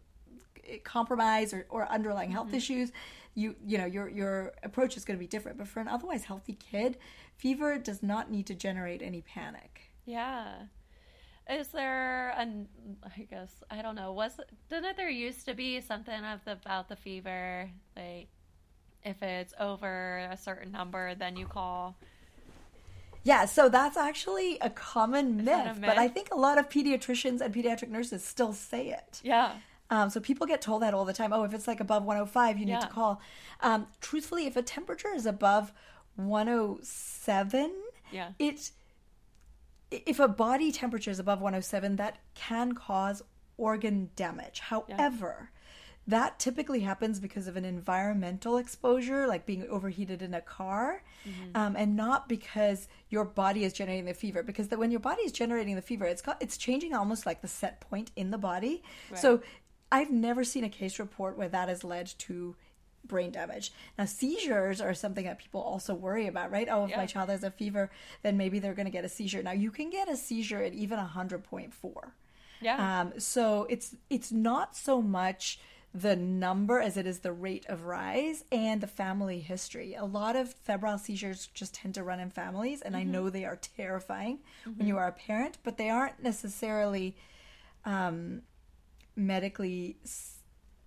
compromise 0.84 1.52
or, 1.52 1.66
or 1.68 1.88
underlying 1.88 2.30
health 2.30 2.54
issues 2.54 2.92
you 3.34 3.54
you 3.64 3.78
know 3.78 3.86
your 3.86 4.08
your 4.08 4.52
approach 4.62 4.96
is 4.96 5.04
going 5.04 5.18
to 5.18 5.20
be 5.20 5.26
different. 5.26 5.58
But 5.58 5.68
for 5.68 5.80
an 5.80 5.88
otherwise 5.88 6.24
healthy 6.24 6.54
kid 6.54 6.98
fever 7.36 7.78
does 7.78 8.02
not 8.02 8.30
need 8.30 8.46
to 8.46 8.54
generate 8.54 9.02
any 9.02 9.22
panic. 9.22 9.92
Yeah. 10.04 10.54
Is 11.48 11.68
there 11.68 12.30
an 12.36 12.68
I 13.04 13.22
guess 13.30 13.62
I 13.70 13.82
don't 13.82 13.94
know, 13.94 14.12
was 14.12 14.38
didn't 14.68 14.96
there 14.96 15.10
used 15.10 15.46
to 15.46 15.54
be 15.54 15.80
something 15.80 16.24
of 16.24 16.44
the, 16.44 16.52
about 16.52 16.88
the 16.88 16.96
fever? 16.96 17.70
Like 17.96 18.28
if 19.04 19.22
it's 19.22 19.54
over 19.58 20.28
a 20.30 20.36
certain 20.36 20.72
number 20.72 21.14
then 21.14 21.36
you 21.36 21.46
call? 21.46 21.96
Yeah 23.22 23.44
so 23.46 23.68
that's 23.68 23.96
actually 23.96 24.58
a 24.60 24.70
common 24.70 25.44
myth, 25.44 25.76
a 25.76 25.80
but 25.80 25.98
i 25.98 26.08
think 26.08 26.30
a 26.32 26.36
lot 26.36 26.56
of 26.58 26.68
pediatricians 26.68 27.40
and 27.40 27.54
pediatric 27.54 27.88
nurses 27.88 28.24
still 28.24 28.52
say 28.52 28.88
it. 28.88 29.20
Yeah. 29.22 29.54
Um, 29.90 30.08
so 30.08 30.20
people 30.20 30.46
get 30.46 30.62
told 30.62 30.82
that 30.82 30.94
all 30.94 31.04
the 31.04 31.12
time. 31.12 31.32
Oh, 31.32 31.42
if 31.44 31.52
it's 31.52 31.66
like 31.66 31.80
above 31.80 32.04
105, 32.04 32.58
you 32.58 32.64
need 32.64 32.72
Yeah. 32.72 32.78
to 32.80 32.86
call. 32.88 33.20
Um, 33.60 33.88
truthfully, 34.00 34.46
if 34.46 34.56
a 34.56 34.62
temperature 34.62 35.12
is 35.12 35.26
above 35.26 35.72
107, 36.16 37.72
Yeah. 38.12 38.32
it 38.38 38.72
if 39.90 40.20
a 40.20 40.28
body 40.28 40.70
temperature 40.70 41.10
is 41.10 41.18
above 41.18 41.40
107, 41.40 41.96
that 41.96 42.18
can 42.34 42.74
cause 42.76 43.22
organ 43.56 44.08
damage. 44.14 44.60
However, 44.60 45.50
that 46.06 46.38
typically 46.38 46.80
happens 46.80 47.18
because 47.18 47.48
of 47.48 47.56
an 47.56 47.64
environmental 47.64 48.56
exposure, 48.56 49.26
like 49.26 49.46
being 49.46 49.66
overheated 49.68 50.22
in 50.22 50.32
a 50.32 50.40
car, 50.40 51.02
um, 51.56 51.74
and 51.76 51.96
not 51.96 52.28
because 52.28 52.86
your 53.08 53.24
body 53.24 53.64
is 53.64 53.72
generating 53.72 54.04
the 54.04 54.14
fever. 54.14 54.44
Because 54.44 54.68
the, 54.68 54.78
when 54.78 54.92
your 54.92 55.00
body 55.00 55.22
is 55.22 55.32
generating 55.32 55.74
the 55.74 55.82
fever, 55.82 56.04
it's 56.04 56.22
got, 56.22 56.40
it's 56.40 56.56
changing 56.56 56.94
almost 56.94 57.26
like 57.26 57.42
the 57.42 57.48
set 57.48 57.80
point 57.80 58.12
in 58.14 58.30
the 58.30 58.38
body. 58.38 58.84
So 59.16 59.42
I've 59.92 60.10
never 60.10 60.44
seen 60.44 60.64
a 60.64 60.68
case 60.68 60.98
report 60.98 61.36
where 61.36 61.48
that 61.48 61.68
has 61.68 61.84
led 61.84 62.12
to 62.18 62.56
brain 63.04 63.30
damage. 63.30 63.72
Now, 63.98 64.04
seizures 64.04 64.80
are 64.80 64.94
something 64.94 65.24
that 65.24 65.38
people 65.38 65.60
also 65.60 65.94
worry 65.94 66.26
about, 66.26 66.50
right? 66.50 66.68
Oh, 66.70 66.84
if 66.84 66.96
my 66.96 67.06
child 67.06 67.28
has 67.30 67.42
a 67.42 67.50
fever, 67.50 67.90
then 68.22 68.36
maybe 68.36 68.58
they're 68.58 68.74
going 68.74 68.86
to 68.86 68.92
get 68.92 69.04
a 69.04 69.08
seizure. 69.08 69.42
Now, 69.42 69.52
you 69.52 69.70
can 69.70 69.90
get 69.90 70.08
a 70.08 70.16
seizure 70.16 70.62
at 70.62 70.74
even 70.74 70.98
100.4. 70.98 71.72
Yeah. 72.60 73.00
Um, 73.00 73.18
so 73.18 73.66
it's 73.70 73.96
it's 74.10 74.30
not 74.30 74.76
so 74.76 75.00
much 75.00 75.58
the 75.92 76.14
number 76.14 76.78
as 76.78 76.96
it 76.96 77.06
is 77.06 77.20
the 77.20 77.32
rate 77.32 77.66
of 77.68 77.84
rise 77.84 78.44
and 78.52 78.80
the 78.80 78.86
family 78.86 79.40
history. 79.40 79.94
A 79.94 80.04
lot 80.04 80.36
of 80.36 80.52
febrile 80.52 80.98
seizures 80.98 81.48
just 81.52 81.74
tend 81.74 81.94
to 81.94 82.04
run 82.04 82.20
in 82.20 82.30
families, 82.30 82.80
and 82.80 82.96
I 82.96 83.02
know 83.02 83.28
they 83.28 83.44
are 83.44 83.56
terrifying 83.56 84.38
when 84.76 84.86
you 84.86 84.98
are 84.98 85.08
a 85.08 85.12
parent, 85.12 85.58
but 85.64 85.78
they 85.78 85.90
aren't 85.90 86.22
necessarily 86.22 87.16
um, 87.84 88.42
medically 89.20 89.96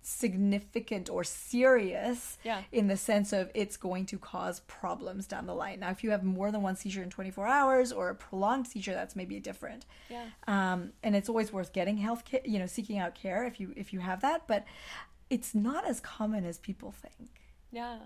significant 0.02 1.08
or 1.08 1.24
serious 1.24 2.36
Yeah. 2.44 2.62
in 2.72 2.88
the 2.88 2.96
sense 2.96 3.32
of 3.32 3.50
it's 3.54 3.78
going 3.78 4.04
to 4.06 4.18
cause 4.18 4.60
problems 4.60 5.26
down 5.26 5.46
the 5.46 5.54
line. 5.54 5.80
Now, 5.80 5.90
if 5.90 6.04
you 6.04 6.10
have 6.10 6.22
more 6.22 6.50
than 6.50 6.60
one 6.60 6.76
seizure 6.76 7.02
in 7.02 7.08
24 7.08 7.46
hours 7.46 7.90
or 7.90 8.10
a 8.10 8.14
prolonged 8.14 8.66
seizure, 8.66 8.92
that's 8.92 9.16
maybe 9.16 9.40
different. 9.40 9.86
Yeah. 10.10 10.26
Um, 10.46 10.92
and 11.02 11.16
it's 11.16 11.30
always 11.30 11.52
worth 11.54 11.72
getting 11.72 11.96
health 11.96 12.26
care, 12.26 12.42
you 12.44 12.58
know, 12.58 12.66
seeking 12.66 12.98
out 12.98 13.14
care 13.14 13.44
if 13.44 13.58
you 13.58 13.72
if 13.76 13.92
you 13.94 14.00
have 14.00 14.20
that, 14.20 14.46
but 14.46 14.64
it's 15.30 15.54
not 15.54 15.86
as 15.86 16.00
common 16.00 16.44
as 16.44 16.58
people 16.58 16.92
think. 16.92 17.40
Yeah. 17.72 17.98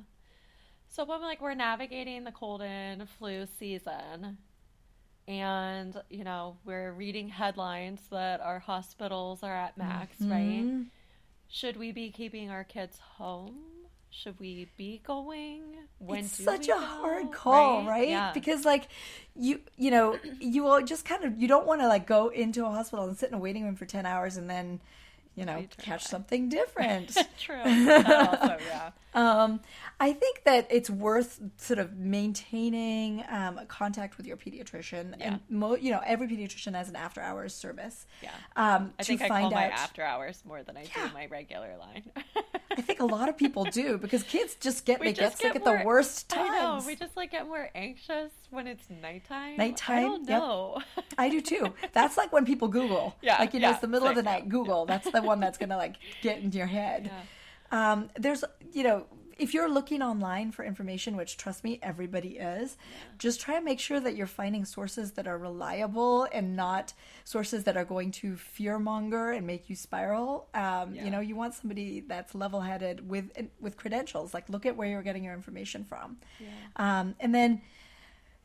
So 0.88 1.04
when 1.04 1.20
like 1.20 1.40
we're 1.40 1.54
navigating 1.54 2.22
the 2.22 2.32
cold 2.32 2.62
and 2.62 3.08
flu 3.08 3.46
season 3.58 4.38
and 5.28 5.94
you 6.10 6.24
know, 6.24 6.56
we're 6.64 6.90
reading 6.92 7.28
headlines 7.28 8.00
that 8.10 8.40
our 8.40 8.58
hospitals 8.58 9.42
are 9.44 9.54
at 9.54 9.76
max, 9.78 10.16
Mm-hmm. 10.20 10.32
right? 10.32 10.86
Should 11.50 11.76
we 11.76 11.92
be 11.92 12.10
keeping 12.10 12.50
our 12.50 12.64
kids 12.64 12.98
home? 12.98 13.54
Should 14.10 14.40
we 14.40 14.68
be 14.78 15.00
going? 15.06 15.62
When 15.98 16.20
it's 16.20 16.42
such 16.42 16.64
a 16.64 16.72
go? 16.72 16.78
hard 16.80 17.30
call, 17.30 17.86
right? 17.86 18.08
Yeah. 18.08 18.32
Because 18.32 18.64
like 18.64 18.88
you 19.36 19.60
you 19.76 19.90
know, 19.90 20.18
you 20.40 20.64
will 20.64 20.82
just 20.82 21.04
kind 21.04 21.24
of 21.24 21.38
you 21.38 21.46
don't 21.46 21.66
want 21.66 21.82
to 21.82 21.88
like 21.88 22.06
go 22.06 22.28
into 22.28 22.64
a 22.64 22.70
hospital 22.70 23.04
and 23.06 23.16
sit 23.16 23.28
in 23.28 23.34
a 23.34 23.38
waiting 23.38 23.64
room 23.64 23.76
for 23.76 23.84
10 23.84 24.06
hours 24.06 24.36
and 24.38 24.48
then 24.48 24.80
you 25.36 25.44
know, 25.44 25.64
catch 25.78 26.04
something 26.04 26.48
different. 26.48 27.16
True. 27.38 27.60
Also, 27.62 28.56
yeah. 28.66 28.90
Um, 29.18 29.60
I 30.00 30.12
think 30.12 30.44
that 30.44 30.68
it's 30.70 30.88
worth 30.88 31.40
sort 31.56 31.80
of 31.80 31.96
maintaining 31.96 33.24
um, 33.28 33.60
contact 33.66 34.16
with 34.16 34.26
your 34.26 34.36
pediatrician, 34.36 35.14
Yeah. 35.18 35.26
and 35.26 35.40
mo- 35.48 35.74
you 35.76 35.90
know 35.90 36.00
every 36.06 36.28
pediatrician 36.28 36.74
has 36.74 36.88
an 36.88 36.94
after 36.96 37.20
hours 37.20 37.52
service. 37.54 38.06
Yeah. 38.22 38.30
Um, 38.56 38.92
I 38.98 39.02
to 39.02 39.06
think 39.08 39.22
I 39.22 39.28
call 39.28 39.50
my 39.50 39.64
after 39.64 40.02
hours 40.04 40.42
more 40.46 40.62
than 40.62 40.76
I 40.76 40.82
Yeah. 40.84 41.08
do 41.08 41.14
my 41.14 41.26
regular 41.26 41.76
line. 41.78 42.04
I 42.70 42.80
think 42.80 43.00
a 43.00 43.04
lot 43.06 43.28
of 43.28 43.36
people 43.44 43.64
do 43.64 43.98
because 43.98 44.22
kids 44.22 44.54
just 44.60 44.84
get 44.84 45.00
We 45.00 45.06
they 45.06 45.12
just 45.14 45.38
get 45.38 45.42
sick 45.42 45.52
get 45.54 45.66
at 45.66 45.80
the 45.80 45.84
worst 45.84 46.28
times. 46.28 46.50
I 46.52 46.58
know. 46.60 46.82
We 46.86 46.94
just 46.94 47.16
like 47.16 47.32
get 47.32 47.46
more 47.46 47.68
anxious 47.74 48.30
when 48.50 48.68
it's 48.68 48.88
nighttime. 48.88 49.56
Nighttime, 49.56 49.98
I 49.98 50.02
don't 50.02 50.28
yep. 50.28 50.38
know. 50.40 50.78
I 51.18 51.28
do 51.28 51.40
too. 51.40 51.74
That's 51.92 52.16
like 52.16 52.32
when 52.32 52.44
people 52.46 52.68
Google. 52.68 53.16
Yeah, 53.22 53.38
Like, 53.38 53.52
you 53.52 53.58
know, 53.60 53.70
it's 53.70 53.80
the 53.80 53.88
middle 53.88 54.06
of 54.06 54.14
the 54.14 54.22
night, 54.22 54.48
Google. 54.48 54.86
That's 54.86 55.10
the 55.10 55.22
one 55.22 55.40
that's 55.40 55.58
going 55.58 55.70
to 55.70 55.76
like 55.76 55.96
get 56.22 56.38
into 56.38 56.56
your 56.56 56.68
head. 56.68 57.10
Um, 57.70 58.10
there's, 58.16 58.44
you 58.72 58.82
know, 58.82 59.06
if 59.38 59.54
you're 59.54 59.70
looking 59.70 60.02
online 60.02 60.50
for 60.50 60.64
information, 60.64 61.16
which 61.16 61.36
trust 61.36 61.62
me, 61.62 61.78
everybody 61.80 62.38
is, 62.38 62.76
just 63.18 63.40
try 63.40 63.54
and 63.54 63.64
make 63.64 63.78
sure 63.78 64.00
that 64.00 64.16
you're 64.16 64.26
finding 64.26 64.64
sources 64.64 65.12
that 65.12 65.28
are 65.28 65.38
reliable 65.38 66.26
and 66.32 66.56
not 66.56 66.92
sources 67.22 67.62
that 67.62 67.76
are 67.76 67.84
going 67.84 68.10
to 68.10 68.32
fearmonger 68.32 69.36
and 69.36 69.46
make 69.46 69.70
you 69.70 69.76
spiral. 69.76 70.48
Um, 70.54 70.92
Yeah. 70.92 71.04
You 71.04 71.10
know, 71.12 71.20
you 71.20 71.36
want 71.36 71.54
somebody 71.54 72.00
that's 72.00 72.34
level-headed 72.34 73.08
with 73.08 73.30
with 73.60 73.76
credentials. 73.76 74.34
Like, 74.34 74.48
look 74.48 74.66
at 74.66 74.76
where 74.76 74.88
you're 74.88 75.02
getting 75.02 75.22
your 75.22 75.34
information 75.34 75.84
from, 75.84 76.16
um, 76.74 77.14
and 77.20 77.32
then 77.32 77.62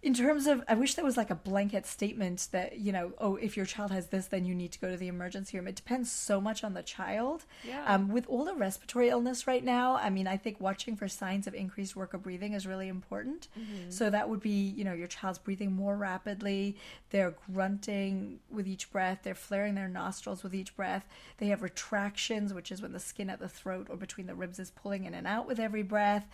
in 0.04 0.14
terms 0.14 0.48
of 0.48 0.62
i 0.68 0.74
wish 0.74 0.94
there 0.96 1.06
was 1.06 1.18
like 1.18 1.30
a 1.30 1.36
blanket 1.36 1.86
statement 1.86 2.48
that 2.52 2.78
you 2.80 2.92
know 2.92 3.14
oh 3.20 3.38
if 3.38 3.56
your 3.58 3.66
child 3.66 3.90
has 3.92 4.08
this 4.08 4.28
then 4.28 4.44
you 4.46 4.54
need 4.54 4.72
to 4.72 4.80
go 4.80 4.90
to 4.92 4.98
the 4.98 5.08
emergency 5.08 5.58
room. 5.58 5.68
It 5.68 5.76
depends 5.76 6.12
so 6.12 6.40
much 6.42 6.64
on 6.64 6.74
the 6.74 6.84
child. 6.84 7.46
Yeah. 7.68 7.84
um, 7.88 8.10
with 8.10 8.28
all 8.28 8.44
the 8.46 8.54
respiratory 8.54 9.10
illness 9.10 9.48
right 9.48 9.64
now 9.64 9.96
i 9.96 10.10
mean 10.10 10.28
i 10.28 10.38
think 10.38 10.60
watching 10.60 10.96
for 10.96 11.08
signs 11.08 11.48
of 11.48 11.56
increased 11.56 11.96
work 11.96 12.14
of 12.14 12.22
breathing 12.24 12.54
is 12.54 12.68
really 12.68 12.88
important. 12.90 13.48
So 13.90 14.10
that 14.10 14.28
would 14.30 14.42
be 14.42 14.74
you 14.78 14.84
know 14.84 14.94
your 14.94 15.08
child's 15.08 15.40
breathing 15.40 15.72
more 15.72 15.96
rapidly. 15.96 16.76
They're 17.12 17.36
grunting 17.52 18.40
with 18.52 18.68
each 18.68 18.92
breath. 18.92 19.20
They're 19.24 19.36
flaring 19.36 19.76
their 19.76 19.88
nostrils 19.88 20.44
with 20.44 20.54
each 20.54 20.76
breath. 20.76 21.06
They 21.38 21.48
have 21.48 21.62
retractions 21.62 22.54
which 22.54 22.72
is 22.72 22.82
when 22.82 22.92
the 22.92 23.00
skin 23.00 23.30
at 23.30 23.40
the 23.40 23.48
throat 23.48 23.88
or 23.90 23.96
between 23.96 24.28
the 24.28 24.36
ribs 24.36 24.60
is 24.60 24.72
pulling 24.72 25.06
in 25.06 25.14
and 25.14 25.26
out 25.28 25.48
with 25.48 25.60
every 25.60 25.84
breath. 25.84 26.26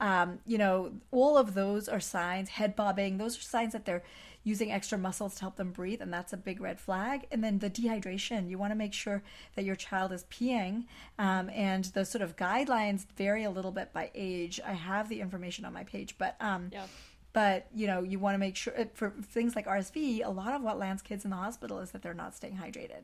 Um, 0.00 0.38
you 0.46 0.58
know 0.58 0.92
all 1.10 1.36
of 1.36 1.54
those 1.54 1.88
are 1.88 2.00
signs. 2.00 2.50
Head 2.50 2.76
bobbing 2.76 3.15
those 3.20 3.36
are 3.38 3.42
signs 3.42 3.72
that 3.72 3.84
they're 3.84 4.02
using 4.44 4.70
extra 4.70 4.96
muscles 4.96 5.34
to 5.34 5.40
help 5.40 5.56
them 5.56 5.72
breathe 5.72 6.00
and 6.00 6.12
that's 6.12 6.32
a 6.32 6.36
big 6.36 6.60
red 6.60 6.78
flag 6.78 7.26
and 7.32 7.42
then 7.42 7.58
the 7.58 7.68
dehydration 7.70 8.48
you 8.48 8.56
want 8.58 8.70
to 8.70 8.76
make 8.76 8.92
sure 8.92 9.22
that 9.56 9.64
your 9.64 9.74
child 9.74 10.12
is 10.12 10.24
peeing 10.30 10.84
um, 11.18 11.50
and 11.50 11.86
the 11.86 12.04
sort 12.04 12.22
of 12.22 12.36
guidelines 12.36 13.06
vary 13.16 13.42
a 13.44 13.50
little 13.50 13.72
bit 13.72 13.92
by 13.92 14.10
age 14.14 14.60
i 14.66 14.72
have 14.72 15.08
the 15.08 15.20
information 15.20 15.64
on 15.64 15.72
my 15.72 15.82
page 15.84 16.14
but 16.18 16.36
um, 16.40 16.70
Yeah. 16.72 16.86
but 17.32 17.66
you 17.74 17.86
know 17.88 18.02
you 18.02 18.18
want 18.20 18.34
to 18.34 18.38
make 18.38 18.54
sure 18.54 18.72
for 18.94 19.10
things 19.22 19.56
like 19.56 19.66
rsv 19.66 20.24
a 20.24 20.30
lot 20.30 20.54
of 20.54 20.62
what 20.62 20.78
lands 20.78 21.02
kids 21.02 21.24
in 21.24 21.30
the 21.30 21.36
hospital 21.36 21.80
is 21.80 21.90
that 21.90 22.02
they're 22.02 22.14
not 22.14 22.34
staying 22.36 22.56
hydrated 22.58 23.02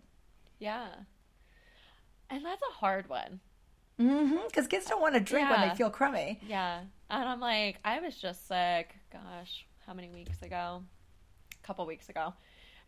Yeah. 0.61 0.87
And 2.31 2.45
that's 2.45 2.63
a 2.63 2.75
hard 2.75 3.09
one. 3.09 3.41
because 3.99 4.67
kids 4.69 4.87
don't 4.87 5.01
want 5.03 5.15
to 5.15 5.21
drink 5.21 5.51
when 5.51 5.69
they 5.69 5.75
feel 5.75 5.91
crummy 5.91 6.41
Yeah. 6.47 6.81
And 7.11 7.29
I'm 7.29 7.41
like, 7.41 7.79
I 7.85 8.01
was 8.01 8.17
just 8.17 8.49
sick, 8.49 8.95
gosh, 9.13 9.67
how 9.87 9.95
many 9.95 10.11
weeks 10.11 10.43
ago? 10.43 10.83
A 11.63 11.67
couple 11.67 11.87
weeks 11.87 12.09
ago. 12.09 12.35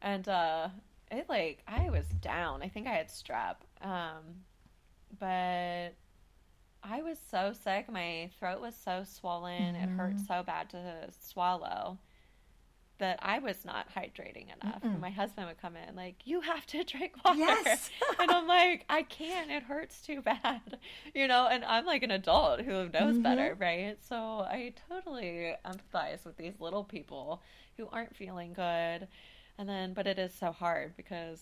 And 0.03 0.29
uh 0.29 0.69
it 1.11 1.27
like 1.29 1.63
I 1.67 1.91
was 1.91 2.07
down. 2.21 2.63
I 2.63 2.69
think 2.69 2.87
I 2.87 2.93
had 2.93 3.09
strep. 3.09 3.57
Um 3.81 4.43
but 5.19 5.95
I 6.83 7.03
was 7.03 7.19
so 7.31 7.53
sick. 7.53 7.91
My 7.91 8.31
throat 8.39 8.61
was 8.61 8.75
so 8.75 9.05
swollen. 9.05 9.75
It 9.75 9.89
hurt 9.89 10.19
so 10.21 10.43
bad 10.43 10.71
to 10.71 11.09
swallow 11.11 11.99
that 12.99 13.19
I 13.23 13.39
was 13.41 13.65
not 13.65 13.93
hydrating 13.95 14.47
enough. 14.55 14.83
And 14.93 15.01
my 15.01 15.11
husband 15.11 15.47
would 15.49 15.61
come 15.61 15.77
in 15.77 15.97
like, 15.97 16.17
"You 16.27 16.41
have 16.43 16.67
to 16.67 16.85
drink 16.85 17.13
water." 17.25 17.39
Yes. 17.39 17.91
and 18.19 18.33
I'm 18.33 18.47
like, 18.47 18.85
"I 18.89 19.03
can't. 19.03 19.51
It 19.51 19.65
hurts 19.65 20.01
too 20.03 20.23
bad." 20.23 20.79
You 21.15 21.29
know, 21.29 21.47
and 21.47 21.65
I'm 21.65 21.87
like 21.87 22.03
an 22.03 22.11
adult 22.11 22.61
who 22.63 22.89
knows 22.89 23.19
better, 23.19 23.57
right? 23.59 23.97
So 24.03 24.17
I 24.41 24.73
totally 24.89 25.55
empathize 25.65 26.25
with 26.25 26.37
these 26.37 26.61
little 26.61 26.85
people 26.85 27.43
who 27.77 27.89
aren't 27.93 28.17
feeling 28.17 28.53
good. 28.53 29.09
And 29.59 29.69
then 29.69 29.95
but 29.95 30.07
it 30.07 30.19
is 30.19 30.35
so 30.35 30.53
hard 30.53 30.97
because 30.97 31.41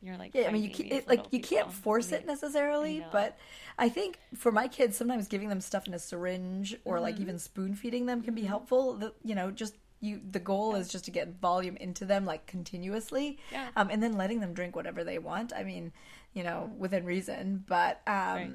you're 0.00 0.16
like 0.16 0.32
Yeah, 0.32 0.48
I 0.48 0.50
mean, 0.50 0.62
you 0.62 0.70
can't, 0.70 0.92
it, 0.92 1.08
like 1.08 1.26
you 1.30 1.40
can't 1.40 1.72
force 1.72 2.12
I 2.12 2.12
it 2.12 2.26
necessarily, 2.26 3.00
know. 3.00 3.10
but 3.10 3.38
I 3.78 3.88
think 3.88 4.18
for 4.34 4.52
my 4.52 4.68
kids, 4.68 4.96
sometimes 4.96 5.28
giving 5.28 5.48
them 5.48 5.62
stuff 5.62 5.86
in 5.86 5.94
a 5.94 5.98
syringe 5.98 6.76
or 6.84 7.00
Mm-hmm. 7.00 7.00
like 7.00 7.20
even 7.20 7.38
spoon 7.38 7.74
feeding 7.74 8.04
them 8.06 8.22
can 8.22 8.34
be 8.34 8.42
helpful. 8.44 8.94
The, 8.96 9.14
you 9.24 9.34
know, 9.34 9.50
just 9.50 9.74
you. 10.00 10.20
The 10.30 10.38
goal 10.40 10.74
is 10.76 10.88
just 10.88 11.04
to 11.06 11.10
get 11.10 11.40
volume 11.40 11.76
into 11.78 12.04
them 12.04 12.24
like 12.24 12.46
continuously, 12.46 13.38
Yeah. 13.50 13.68
um, 13.76 13.88
and 13.90 14.02
then 14.02 14.16
letting 14.16 14.40
them 14.40 14.52
drink 14.54 14.76
whatever 14.76 15.04
they 15.04 15.18
want. 15.18 15.52
I 15.54 15.62
mean, 15.64 15.92
you 16.34 16.42
know, 16.42 16.70
within 16.78 17.04
reason, 17.04 17.64
but 17.66 18.00
um, 18.06 18.14
Right. 18.14 18.52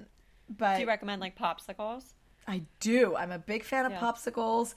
but 0.50 0.76
Do 0.76 0.82
you 0.82 0.88
recommend 0.88 1.22
like 1.22 1.38
popsicles? 1.38 2.14
I 2.48 2.64
do. 2.80 3.16
I'm 3.16 3.32
a 3.32 3.40
big 3.40 3.64
fan 3.64 3.86
of 3.86 3.92
Yeah. 3.94 4.00
popsicles. 4.00 4.74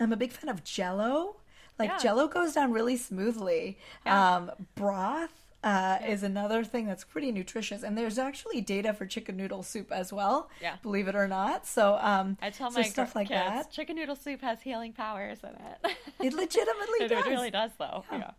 I'm 0.00 0.12
a 0.12 0.16
big 0.16 0.32
fan 0.32 0.48
of 0.48 0.62
Jello. 0.64 1.36
Like 1.78 1.90
Yeah. 1.90 1.98
Jello 1.98 2.28
goes 2.28 2.52
down 2.54 2.72
really 2.72 2.96
smoothly. 2.96 3.78
Yeah. 4.06 4.36
Um, 4.36 4.50
broth 4.74 5.47
uh, 5.64 5.98
is 6.06 6.22
another 6.22 6.62
thing 6.62 6.86
that's 6.86 7.04
pretty 7.04 7.32
nutritious, 7.32 7.82
and 7.82 7.98
there's 7.98 8.18
actually 8.18 8.60
data 8.60 8.92
for 8.92 9.06
chicken 9.06 9.36
noodle 9.36 9.62
soup 9.62 9.90
as 9.90 10.12
well. 10.12 10.50
Yeah. 10.60 10.76
believe 10.82 11.08
it 11.08 11.16
or 11.16 11.26
not. 11.26 11.66
So 11.66 11.98
um, 12.00 12.38
I 12.40 12.50
tell 12.50 12.70
so 12.70 12.80
my 12.80 12.86
stuff 12.86 13.16
like 13.16 13.28
kids, 13.28 13.40
that. 13.40 13.70
chicken 13.70 13.96
noodle 13.96 14.16
soup 14.16 14.40
has 14.42 14.60
healing 14.62 14.92
powers 14.92 15.38
in 15.42 15.50
it. 15.50 15.96
It 16.20 16.32
legitimately 16.34 16.98
it, 17.00 17.08
does. 17.08 17.26
it 17.26 17.28
really 17.28 17.50
does, 17.50 17.72
though. 17.78 18.04
Yeah. 18.12 18.30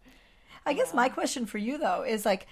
I 0.66 0.74
guess 0.74 0.94
my 0.94 1.10
question 1.10 1.46
for 1.46 1.58
you 1.58 1.78
though 1.78 2.04
is 2.04 2.26
like, 2.26 2.48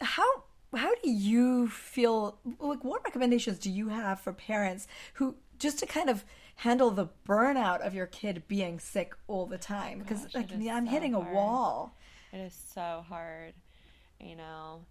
how 0.00 0.26
how 0.74 0.94
do 1.02 1.10
you 1.10 1.68
feel? 1.68 2.38
Like, 2.58 2.84
what 2.84 3.02
recommendations 3.04 3.58
do 3.58 3.70
you 3.70 3.88
have 3.88 4.20
for 4.20 4.32
parents 4.32 4.86
who 5.14 5.36
just 5.58 5.78
to 5.80 5.86
kind 5.86 6.08
of 6.08 6.24
handle 6.56 6.90
the 6.90 7.08
burnout 7.26 7.80
of 7.86 7.94
your 7.94 8.06
kid 8.06 8.42
being 8.48 8.78
sick 8.78 9.14
all 9.26 9.46
the 9.46 9.58
time? 9.58 10.00
Because 10.00 10.32
like 10.34 10.50
I'm 10.52 10.86
so 10.86 10.90
hitting 10.90 11.14
a 11.14 11.20
wall. 11.20 11.94
It 12.32 12.38
is 12.38 12.58
so 12.74 13.04
hard, 13.08 13.54
you 14.20 14.36
know. 14.36 14.86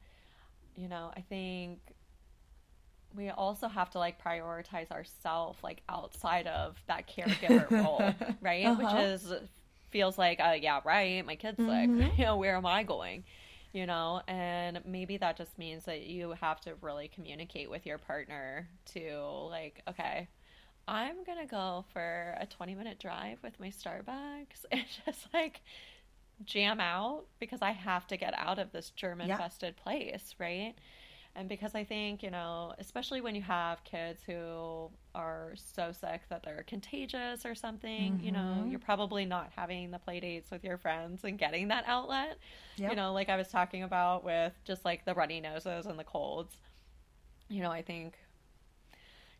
You 0.75 0.89
know, 0.89 1.11
I 1.15 1.21
think 1.21 1.79
we 3.15 3.29
also 3.29 3.67
have 3.67 3.89
to 3.91 3.99
like 3.99 4.21
prioritize 4.21 4.91
ourselves 4.91 5.57
like 5.63 5.81
outside 5.89 6.47
of 6.47 6.77
that 6.87 7.07
caregiver 7.07 7.71
role, 7.75 8.19
right? 8.41 8.75
Uh-huh. 8.75 8.77
Which 8.77 8.93
is 8.93 9.31
feels 9.89 10.17
like, 10.17 10.39
uh, 10.39 10.55
yeah, 10.59 10.81
right, 10.85 11.25
my 11.25 11.35
kid's 11.35 11.59
Mm-hmm. 11.59 12.07
sick. 12.09 12.11
You 12.17 12.25
know, 12.25 12.37
where 12.37 12.55
am 12.55 12.65
I 12.65 12.83
going? 12.83 13.23
You 13.73 13.85
know, 13.85 14.21
and 14.27 14.79
maybe 14.85 15.17
that 15.17 15.37
just 15.37 15.57
means 15.57 15.85
that 15.85 16.03
you 16.07 16.35
have 16.41 16.61
to 16.61 16.75
really 16.81 17.07
communicate 17.07 17.69
with 17.69 17.85
your 17.85 17.97
partner 17.97 18.67
to 18.93 19.19
like, 19.49 19.81
okay, 19.89 20.27
I'm 20.87 21.23
gonna 21.25 21.47
go 21.47 21.85
for 21.93 22.35
a 22.39 22.45
20 22.45 22.75
minute 22.75 22.99
drive 22.99 23.39
with 23.43 23.59
my 23.59 23.69
Starbucks 23.69 24.65
and 24.71 24.85
just 25.05 25.27
like 25.33 25.61
jam 26.45 26.79
out 26.79 27.25
because 27.39 27.61
I 27.61 27.71
have 27.71 28.07
to 28.07 28.17
get 28.17 28.33
out 28.37 28.59
of 28.59 28.71
this 28.71 28.89
germ 28.91 29.21
Yeah. 29.21 29.31
infested 29.31 29.75
place, 29.77 30.35
right? 30.39 30.75
And 31.35 31.47
because 31.47 31.75
I 31.75 31.83
think, 31.83 32.23
you 32.23 32.31
know, 32.31 32.73
especially 32.79 33.21
when 33.21 33.35
you 33.35 33.43
have 33.43 33.83
kids 33.83 34.23
who 34.23 34.89
are 35.13 35.51
so 35.55 35.91
sick 35.91 36.21
that 36.29 36.41
they're 36.43 36.63
contagious 36.65 37.45
or 37.45 37.53
something, 37.53 38.19
you 38.19 38.31
know, 38.31 38.39
Mm-hmm. 38.61 38.69
you're 38.69 38.79
probably 38.79 39.23
not 39.25 39.51
having 39.55 39.91
the 39.91 39.99
play 39.99 40.19
dates 40.19 40.49
with 40.49 40.63
your 40.63 40.77
friends 40.79 41.23
and 41.23 41.37
getting 41.37 41.67
that 41.67 41.83
outlet. 41.85 42.39
Yep. 42.77 42.89
You 42.89 42.95
know, 42.95 43.13
like 43.13 43.29
I 43.29 43.35
was 43.37 43.49
talking 43.49 43.83
about 43.83 44.23
with 44.23 44.53
just 44.65 44.83
like 44.83 45.05
the 45.05 45.13
runny 45.13 45.39
noses 45.39 45.85
and 45.85 45.99
the 45.99 46.03
colds. 46.03 46.55
You 47.49 47.61
know, 47.61 47.71
I 47.71 47.83
think 47.83 48.17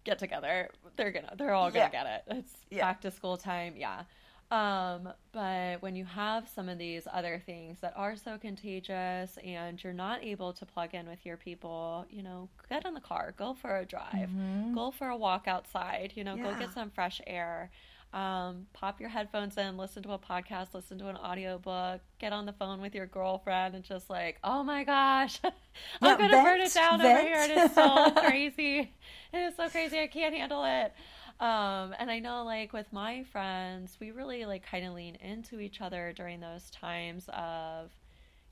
get 0.04 0.20
together, 0.20 0.70
they're 0.96 1.12
gonna 1.12 1.34
they're 1.36 1.54
all 1.54 1.70
gonna 1.70 1.90
Yeah. 1.94 2.04
get 2.04 2.06
it. 2.06 2.24
It's 2.38 2.54
Yeah. 2.70 2.82
back 2.86 3.02
to 3.02 3.12
school 3.12 3.38
time, 3.38 3.76
yeah. 3.76 4.04
Um, 4.50 5.10
but 5.34 5.82
when 5.82 5.96
you 5.98 6.06
have 6.06 6.48
some 6.48 6.70
of 6.70 6.78
these 6.78 7.06
other 7.12 7.42
things 7.46 7.80
that 7.82 7.94
are 7.98 8.16
so 8.16 8.38
contagious 8.38 9.38
and 9.44 9.84
you're 9.84 9.92
not 9.94 10.24
able 10.24 10.54
to 10.54 10.66
plug 10.66 10.94
in 10.96 11.08
with 11.08 11.26
your 11.26 11.36
people, 11.38 12.06
you 12.10 12.24
know, 12.24 12.50
get 12.70 12.86
in 12.86 12.94
the 12.94 13.02
car, 13.02 13.34
go 13.38 13.54
for 13.54 13.78
a 13.78 13.86
drive, 13.86 14.30
go 14.72 14.92
for 14.92 15.10
a 15.10 15.18
walk 15.18 15.48
outside, 15.48 16.14
you 16.16 16.24
know, 16.24 16.38
go 16.38 16.56
get 16.56 16.72
some 16.74 16.90
fresh 16.92 17.20
air. 17.28 17.72
Um, 18.14 18.68
pop 18.74 19.02
your 19.02 19.10
headphones 19.10 19.58
in, 19.58 19.76
listen 19.76 20.02
to 20.04 20.12
a 20.14 20.18
podcast, 20.20 20.74
listen 20.74 20.98
to 21.00 21.10
an 21.10 21.18
audiobook, 21.18 22.00
get 22.20 22.32
on 22.32 22.46
the 22.46 22.54
phone 22.54 22.80
with 22.80 22.96
your 22.96 23.06
girlfriend 23.06 23.76
and 23.76 23.84
just 23.84 24.10
like, 24.10 24.40
oh 24.46 24.64
my 24.64 24.86
gosh, 24.86 25.42
I'm 26.02 26.16
Yeah, 26.16 26.18
gonna 26.18 26.38
burn 26.38 26.62
it 26.62 26.74
down 26.74 27.02
over 27.02 27.20
here. 27.20 27.44
It 27.44 27.52
is 27.52 27.66
so 27.76 28.12
crazy. 28.18 28.94
It 29.34 29.38
is 29.38 29.56
so 29.58 29.70
crazy. 29.70 30.00
I 30.00 30.08
can't 30.08 30.34
handle 30.34 30.64
it. 30.66 30.94
Um, 31.40 31.94
and 32.00 32.10
I 32.10 32.20
know 32.20 32.44
like 32.44 32.74
with 32.74 32.92
my 32.92 33.24
friends, 33.24 33.98
we 34.00 34.12
really 34.12 34.46
like 34.46 34.66
kind 34.66 34.86
of 34.86 34.94
lean 34.94 35.16
into 35.16 35.60
each 35.60 35.82
other 35.82 36.14
during 36.16 36.40
those 36.40 36.70
times 36.72 37.30
of, 37.32 37.92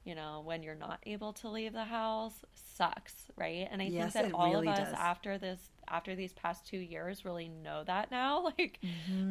you 0.03 0.13
know, 0.15 0.41
when 0.45 0.61
you're 0.63 0.75
not 0.75 0.99
able 1.05 1.33
to 1.33 1.49
leave 1.49 1.73
the 1.73 1.85
house 1.85 2.45
sucks, 2.53 3.31
right? 3.37 3.67
And 3.71 3.81
I 3.81 3.89
Yes, 3.89 4.13
think 4.13 4.13
that 4.13 4.29
all 4.33 4.55
really 4.55 4.67
of 4.67 4.67
us 4.67 4.89
does. 4.89 4.97
after 4.97 5.37
this 5.37 5.69
after 5.89 6.15
these 6.15 6.33
past 6.33 6.67
2 6.67 6.77
years 6.77 7.25
really 7.25 7.49
know 7.49 7.83
that 7.85 8.11
now. 8.11 8.43
Like 8.57 8.79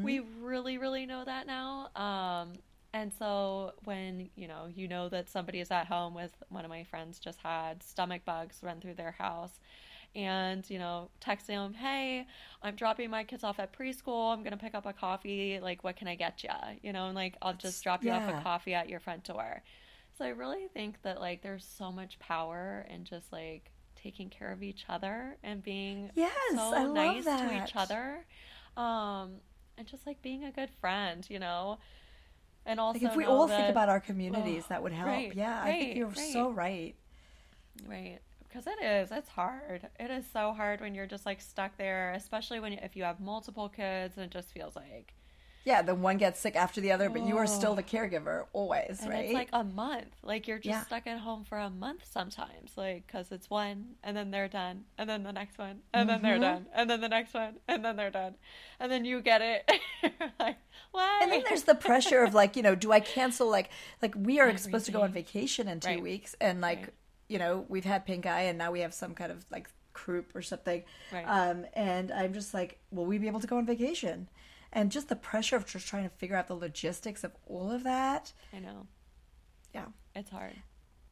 we 0.02 0.20
really 0.20 0.78
really 0.78 1.06
know 1.06 1.24
that 1.24 1.46
now. 1.46 1.90
Um 1.96 2.54
and 2.92 3.12
so 3.12 3.72
when, 3.84 4.30
you 4.36 4.46
know, 4.48 4.66
you 4.66 4.86
know 4.88 5.08
that 5.08 5.28
somebody 5.28 5.60
is 5.60 5.70
at 5.72 5.86
home 5.88 6.14
with 6.14 6.32
one 6.48 6.64
of 6.64 6.70
my 6.70 6.84
friends 6.84 7.18
just 7.18 7.40
had 7.40 7.82
stomach 7.82 8.24
bugs 8.24 8.60
run 8.62 8.80
through 8.80 8.94
their 8.94 9.12
house 9.12 9.58
and 10.14 10.68
you 10.70 10.78
know 10.78 11.08
texting 11.20 11.46
them 11.48 11.74
hey 11.74 12.24
i'm 12.62 12.74
dropping 12.76 13.10
my 13.10 13.24
kids 13.24 13.42
off 13.42 13.58
at 13.58 13.76
preschool 13.76 14.32
i'm 14.32 14.42
gonna 14.44 14.56
pick 14.56 14.74
up 14.74 14.86
a 14.86 14.92
coffee 14.92 15.58
like 15.60 15.82
what 15.82 15.96
can 15.96 16.06
i 16.06 16.14
get 16.14 16.42
you 16.44 16.50
you 16.82 16.92
know 16.92 17.06
and 17.06 17.14
like 17.14 17.36
i'll 17.42 17.54
just 17.54 17.82
drop 17.82 18.04
you 18.04 18.10
off 18.12 18.28
a 18.28 18.40
coffee 18.42 18.74
at 18.74 18.88
your 18.88 19.00
front 19.00 19.24
door 19.24 19.62
so 20.16 20.24
i 20.24 20.28
really 20.28 20.68
think 20.72 21.02
that 21.02 21.20
like 21.20 21.42
there's 21.42 21.64
so 21.64 21.90
much 21.90 22.18
power 22.20 22.86
in 22.88 23.04
just 23.04 23.32
like 23.32 23.70
taking 23.96 24.28
care 24.28 24.52
of 24.52 24.62
each 24.62 24.84
other 24.88 25.36
and 25.42 25.62
being 25.62 26.10
Yes, 26.14 26.32
so 26.54 26.60
I 26.60 26.84
love 26.84 26.94
nice 26.94 27.24
to 27.24 27.64
each 27.64 27.72
other 27.74 28.24
um 28.76 29.32
and 29.76 29.86
just 29.88 30.06
like 30.06 30.22
being 30.22 30.44
a 30.44 30.52
good 30.52 30.70
friend 30.80 31.26
you 31.28 31.38
know 31.40 31.78
and 32.66 32.78
also 32.78 33.00
Like 33.00 33.10
if 33.10 33.16
we 33.16 33.24
all 33.24 33.46
that- 33.46 33.56
think 33.58 33.68
about 33.70 33.88
our 33.90 34.00
communities, 34.00 34.62
Oh, 34.64 34.68
that 34.70 34.82
would 34.82 34.92
help. 34.92 35.08
right, 35.08 35.34
yeah, 35.34 35.60
I 35.62 35.72
think 35.72 35.96
you're 35.96 36.06
right. 36.08 36.32
so 36.32 36.50
right. 36.50 36.94
Right. 37.86 38.20
Because 38.54 38.68
it 38.68 38.84
is. 38.84 39.10
It's 39.10 39.28
hard. 39.30 39.88
It 39.98 40.10
is 40.12 40.24
so 40.32 40.52
hard 40.52 40.80
when 40.80 40.94
you're 40.94 41.06
just 41.08 41.26
like 41.26 41.40
stuck 41.40 41.76
there, 41.76 42.12
especially 42.12 42.60
when 42.60 42.74
if 42.74 42.94
you 42.94 43.02
have 43.02 43.18
multiple 43.18 43.68
kids 43.68 44.16
and 44.16 44.26
it 44.26 44.30
just 44.30 44.52
feels 44.52 44.76
like. 44.76 45.12
Yeah, 45.64 45.82
the 45.82 45.94
one 45.94 46.18
gets 46.18 46.38
sick 46.38 46.54
after 46.54 46.80
the 46.80 46.92
other, 46.92 47.08
but 47.08 47.22
you 47.22 47.36
are 47.38 47.46
still 47.46 47.74
the 47.74 47.82
caregiver 47.82 48.44
always, 48.52 49.00
And 49.00 49.10
right? 49.10 49.24
it's 49.24 49.34
like 49.34 49.48
a 49.52 49.64
month. 49.64 50.14
Like 50.22 50.46
you're 50.46 50.58
just 50.58 50.68
Yeah. 50.68 50.84
stuck 50.84 51.06
at 51.06 51.18
home 51.18 51.42
for 51.42 51.58
a 51.58 51.70
month 51.70 52.04
sometimes. 52.08 52.76
Like, 52.76 53.06
because 53.08 53.32
it's 53.32 53.50
one 53.50 53.96
and 54.04 54.16
then 54.16 54.30
they're 54.30 54.46
done. 54.46 54.84
And 54.98 55.08
then 55.10 55.22
the 55.24 55.32
next 55.32 55.58
one. 55.58 55.80
And 55.92 56.08
then 56.08 56.22
they're 56.22 56.36
Mhm. 56.36 56.42
done. 56.42 56.66
And 56.74 56.88
then 56.88 57.00
the 57.00 57.08
next 57.08 57.34
one. 57.34 57.56
And 57.66 57.84
then 57.84 57.96
they're 57.96 58.10
done. 58.10 58.34
And 58.78 58.92
then 58.92 59.04
you 59.04 59.20
get 59.20 59.40
it. 59.42 59.68
You're 60.02 60.12
like, 60.38 60.58
what? 60.92 61.22
and 61.22 61.32
then 61.32 61.42
there's 61.48 61.64
the 61.64 61.74
pressure 61.74 62.22
of 62.22 62.34
like, 62.34 62.54
you 62.56 62.62
know, 62.62 62.74
do 62.76 62.92
I 62.92 63.00
cancel 63.00 63.50
like 63.50 63.70
like 64.00 64.14
we 64.16 64.38
are 64.38 64.56
supposed 64.58 64.86
to 64.86 64.92
go 64.92 65.02
on 65.02 65.12
vacation 65.12 65.66
in 65.66 65.80
two 65.80 65.88
Right. 65.88 66.02
weeks 66.02 66.36
and 66.40 66.60
like, 66.60 66.78
Right. 66.82 66.90
You 67.34 67.38
know, 67.40 67.66
we've 67.68 67.84
had 67.84 68.06
pink 68.06 68.24
eye 68.26 68.42
and 68.42 68.56
now 68.56 68.70
we 68.70 68.80
have 68.80 68.94
some 68.94 69.12
kind 69.12 69.32
of 69.32 69.44
like 69.50 69.68
croup 69.92 70.34
or 70.36 70.40
something. 70.42 70.84
Right. 71.12 71.24
Um 71.24 71.66
and 71.74 72.12
I'm 72.12 72.32
just 72.32 72.54
like, 72.54 72.78
will 72.92 73.06
we 73.06 73.18
be 73.18 73.26
able 73.26 73.40
to 73.40 73.46
go 73.48 73.58
on 73.58 73.66
vacation? 73.66 74.28
And 74.72 74.90
just 74.92 75.08
the 75.08 75.16
pressure 75.16 75.56
of 75.56 75.66
just 75.66 75.86
trying 75.88 76.04
to 76.04 76.10
figure 76.10 76.36
out 76.36 76.46
the 76.48 76.54
logistics 76.54 77.24
of 77.24 77.32
all 77.46 77.70
of 77.72 77.82
that. 77.84 78.32
I 78.52 78.60
know. 78.60 78.86
Yeah. 79.74 79.86
It's 80.14 80.30
hard. 80.30 80.54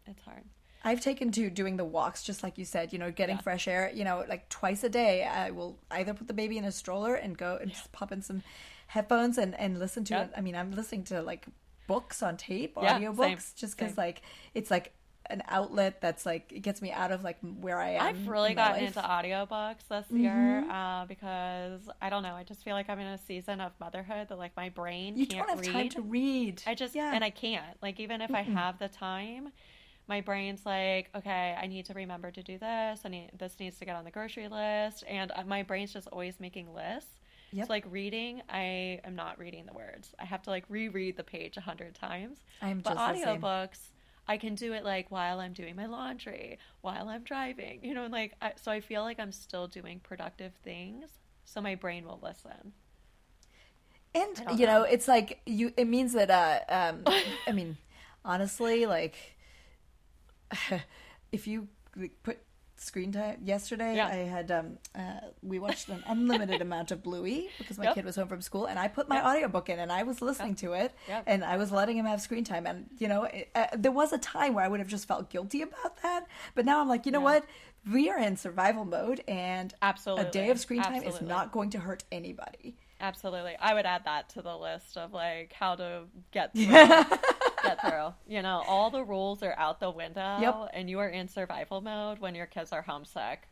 It's 0.06 0.22
hard. 0.22 0.44
I've 0.84 1.00
taken 1.00 1.30
to 1.32 1.48
doing 1.50 1.76
the 1.76 1.84
walks, 1.84 2.22
just 2.24 2.42
like 2.44 2.56
you 2.58 2.64
said, 2.64 2.92
you 2.92 2.98
know, 3.00 3.10
getting 3.10 3.36
Yeah. 3.36 3.42
fresh 3.42 3.66
air, 3.68 3.90
you 3.94 4.04
know, 4.04 4.24
like 4.28 4.48
twice 4.48 4.82
a 4.84 4.88
day. 4.88 5.24
I 5.24 5.50
will 5.50 5.78
either 5.90 6.14
put 6.14 6.28
the 6.28 6.34
baby 6.34 6.56
in 6.56 6.64
a 6.64 6.72
stroller 6.72 7.14
and 7.16 7.36
go 7.36 7.58
and 7.60 7.70
just 7.72 7.90
pop 7.92 8.10
in 8.12 8.22
some 8.22 8.42
headphones 8.88 9.38
and, 9.38 9.58
and 9.58 9.78
listen 9.80 10.04
to 10.04 10.14
Yeah. 10.14 10.22
it. 10.24 10.30
I 10.36 10.40
mean, 10.40 10.54
I'm 10.56 10.70
listening 10.70 11.04
to 11.04 11.20
like 11.22 11.46
books 11.88 12.22
on 12.22 12.36
tape, 12.36 12.74
Yeah, 12.80 12.98
audiobooks, 12.98 13.18
same, 13.18 13.38
just 13.62 13.76
because 13.76 13.96
like 13.98 14.22
it's 14.54 14.70
like 14.70 14.92
an 15.26 15.42
outlet 15.48 16.00
that's 16.00 16.26
like, 16.26 16.52
it 16.52 16.60
gets 16.60 16.82
me 16.82 16.90
out 16.92 17.12
of 17.12 17.22
like 17.24 17.38
where 17.60 17.78
I 17.78 17.90
am. 17.90 18.02
I've 18.02 18.28
really 18.28 18.54
gotten 18.54 18.82
life. 18.84 18.94
Mm-hmm. 18.94 19.22
into 19.22 19.28
audiobooks 19.48 19.88
this 19.88 20.10
year 20.10 20.64
uh, 20.70 21.06
because 21.06 21.80
I 22.00 22.10
don't 22.10 22.22
know. 22.22 22.34
I 22.34 22.42
just 22.44 22.62
feel 22.64 22.74
like 22.74 22.90
I'm 22.90 22.98
in 22.98 23.06
a 23.06 23.18
season 23.18 23.60
of 23.60 23.72
motherhood 23.80 24.28
that 24.28 24.38
like 24.38 24.56
my 24.56 24.68
brain 24.68 25.16
You 25.16 25.26
can't 25.26 25.46
don't 25.46 25.56
have 25.58 25.66
read. 25.66 25.72
time 25.72 25.88
to 25.90 26.02
read. 26.02 26.62
I 26.66 26.74
just 26.74 26.94
yeah. 26.94 27.12
and 27.14 27.22
I 27.24 27.30
can't. 27.30 27.76
Like 27.82 28.00
even 28.00 28.20
if 28.20 28.32
I 28.34 28.42
have 28.42 28.78
the 28.78 28.88
time, 28.88 29.52
my 30.08 30.20
brain's 30.20 30.66
like, 30.66 31.08
okay, 31.14 31.56
I 31.60 31.66
need 31.68 31.86
to 31.86 31.94
remember 31.94 32.30
to 32.32 32.42
do 32.42 32.58
this. 32.58 33.00
I 33.04 33.08
need 33.08 33.30
this 33.38 33.56
needs 33.60 33.78
to 33.78 33.84
get 33.84 33.94
on 33.96 34.04
the 34.04 34.10
grocery 34.10 34.48
list, 34.48 35.04
and 35.08 35.30
uh, 35.34 35.44
my 35.46 35.62
brain's 35.62 35.92
just 35.92 36.08
always 36.08 36.40
making 36.40 36.74
lists. 36.74 37.10
Yep. 37.52 37.66
So 37.66 37.72
like 37.72 37.84
reading, 37.90 38.42
I 38.48 39.00
am 39.04 39.14
not 39.14 39.38
reading 39.38 39.66
the 39.66 39.74
words. 39.74 40.14
I 40.18 40.24
have 40.24 40.42
to 40.42 40.50
like 40.50 40.64
reread 40.68 41.16
the 41.16 41.22
page 41.22 41.56
a 41.56 41.60
hundred 41.60 41.94
times. 41.94 42.38
I'm 42.60 42.80
But 42.80 42.94
just 42.94 43.14
the 43.14 43.24
same. 43.24 43.40
audiobooks, 43.40 43.78
I 44.28 44.36
can 44.36 44.54
do 44.54 44.72
it 44.72 44.84
like 44.84 45.10
while 45.10 45.40
I'm 45.40 45.52
doing 45.52 45.76
my 45.76 45.86
laundry, 45.86 46.58
while 46.80 47.08
I'm 47.08 47.22
driving, 47.22 47.80
you 47.82 47.94
know, 47.94 48.06
like 48.06 48.34
I, 48.40 48.52
so 48.56 48.70
I 48.70 48.80
feel 48.80 49.02
like 49.02 49.18
I'm 49.18 49.32
still 49.32 49.66
doing 49.66 50.00
productive 50.00 50.52
things, 50.62 51.10
so 51.44 51.60
my 51.60 51.74
brain 51.74 52.06
will 52.06 52.20
listen. 52.22 52.72
And 54.14 54.58
you 54.58 54.66
know, 54.66 54.80
know. 54.80 54.82
it's 54.82 55.08
like 55.08 55.40
you. 55.46 55.72
It 55.76 55.86
means 55.86 56.12
that. 56.12 56.30
Uh, 56.30 56.60
um, 56.68 57.04
I 57.46 57.52
mean, 57.52 57.78
honestly, 58.24 58.86
like 58.86 59.16
if 61.32 61.46
you 61.46 61.68
like, 61.96 62.12
put 62.22 62.38
screen 62.82 63.12
time 63.12 63.38
yesterday, 63.44 63.96
Yeah. 63.96 64.06
I 64.08 64.16
had 64.36 64.50
um, 64.50 64.78
uh, 64.94 65.00
we 65.42 65.58
watched 65.58 65.88
an 65.88 66.02
unlimited 66.06 66.60
amount 66.66 66.90
of 66.90 67.02
Bluey 67.02 67.48
because 67.58 67.78
my 67.78 67.84
Yep. 67.84 67.94
kid 67.94 68.04
was 68.04 68.16
home 68.16 68.28
from 68.28 68.40
school, 68.42 68.66
and 68.66 68.78
I 68.78 68.88
put 68.88 69.08
my 69.08 69.16
Yep. 69.16 69.24
audiobook 69.24 69.68
in, 69.68 69.78
and 69.78 69.90
I 69.92 70.02
was 70.02 70.20
listening 70.20 70.54
to 70.56 70.72
it, 70.72 70.92
Yep. 71.08 71.24
and 71.26 71.44
I 71.44 71.56
was 71.56 71.70
letting 71.72 71.96
him 71.96 72.06
have 72.06 72.20
screen 72.20 72.44
time, 72.44 72.66
and 72.66 72.86
you 72.98 73.08
know, 73.08 73.24
it, 73.24 73.50
uh, 73.54 73.66
there 73.76 73.92
was 73.92 74.12
a 74.12 74.18
time 74.18 74.54
where 74.54 74.64
I 74.64 74.68
would 74.68 74.80
have 74.80 74.88
just 74.88 75.06
felt 75.06 75.30
guilty 75.30 75.62
about 75.62 76.02
that, 76.02 76.26
but 76.54 76.64
now 76.66 76.80
I'm 76.80 76.88
like, 76.88 77.06
you 77.06 77.12
know 77.12 77.20
what? 77.20 77.44
We 77.90 78.10
are 78.10 78.18
in 78.18 78.36
survival 78.36 78.84
mode, 78.84 79.22
and 79.26 79.74
Absolutely. 79.82 80.26
a 80.26 80.30
day 80.30 80.50
of 80.50 80.60
screen 80.60 80.82
time 80.82 81.02
is 81.02 81.20
not 81.20 81.50
going 81.52 81.70
to 81.70 81.78
hurt 81.80 82.04
anybody. 82.12 82.76
Absolutely. 83.00 83.56
I 83.60 83.74
would 83.74 83.84
add 83.86 84.04
that 84.04 84.28
to 84.30 84.42
the 84.42 84.56
list 84.56 84.96
of 84.96 85.12
like 85.12 85.52
how 85.52 85.74
to 85.74 86.04
get 86.30 86.52
through. 86.54 86.64
get 86.66 87.80
through. 87.80 88.14
You 88.28 88.42
know, 88.42 88.62
all 88.68 88.90
the 88.90 89.02
rules 89.02 89.42
are 89.42 89.54
out 89.58 89.80
the 89.80 89.90
window 89.90 90.38
Yep. 90.40 90.70
and 90.72 90.88
you 90.88 91.00
are 91.00 91.08
in 91.08 91.26
survival 91.26 91.80
mode 91.80 92.20
when 92.20 92.36
your 92.36 92.46
kids 92.46 92.70
are 92.72 92.82
homesick. 92.82 93.48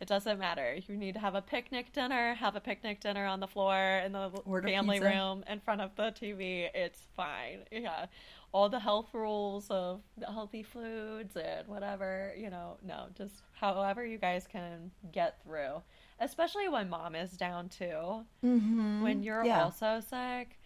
It 0.00 0.06
doesn't 0.06 0.38
matter. 0.38 0.78
You 0.86 0.96
need 0.96 1.14
to 1.14 1.20
have 1.20 1.34
a 1.34 1.42
picnic 1.42 1.92
dinner, 1.92 2.34
have 2.34 2.54
a 2.54 2.60
picnic 2.60 3.00
dinner 3.00 3.26
on 3.26 3.40
the 3.40 3.48
floor 3.48 3.76
in 4.04 4.12
the 4.12 4.28
Order 4.44 4.68
family 4.68 5.00
pizza. 5.00 5.10
room 5.10 5.44
in 5.48 5.58
front 5.60 5.80
of 5.80 5.96
the 5.96 6.12
TV. 6.12 6.68
It's 6.72 7.00
fine. 7.16 7.60
Yeah. 7.72 8.06
All 8.52 8.68
the 8.68 8.78
health 8.78 9.08
rules 9.12 9.68
of 9.70 10.00
healthy 10.24 10.62
foods 10.62 11.36
and 11.36 11.66
whatever, 11.68 12.32
you 12.38 12.48
know, 12.48 12.78
no, 12.86 13.06
just 13.16 13.42
however 13.52 14.06
you 14.06 14.18
guys 14.18 14.46
can 14.50 14.90
get 15.12 15.42
through. 15.42 15.82
Especially 16.20 16.68
when 16.68 16.88
mom 16.88 17.14
is 17.14 17.32
down 17.32 17.68
too 17.68 18.24
Mm-hmm. 18.44 19.02
when 19.02 19.22
you're 19.22 19.44
Yeah. 19.44 19.64
also 19.64 20.00
sick, 20.00 20.57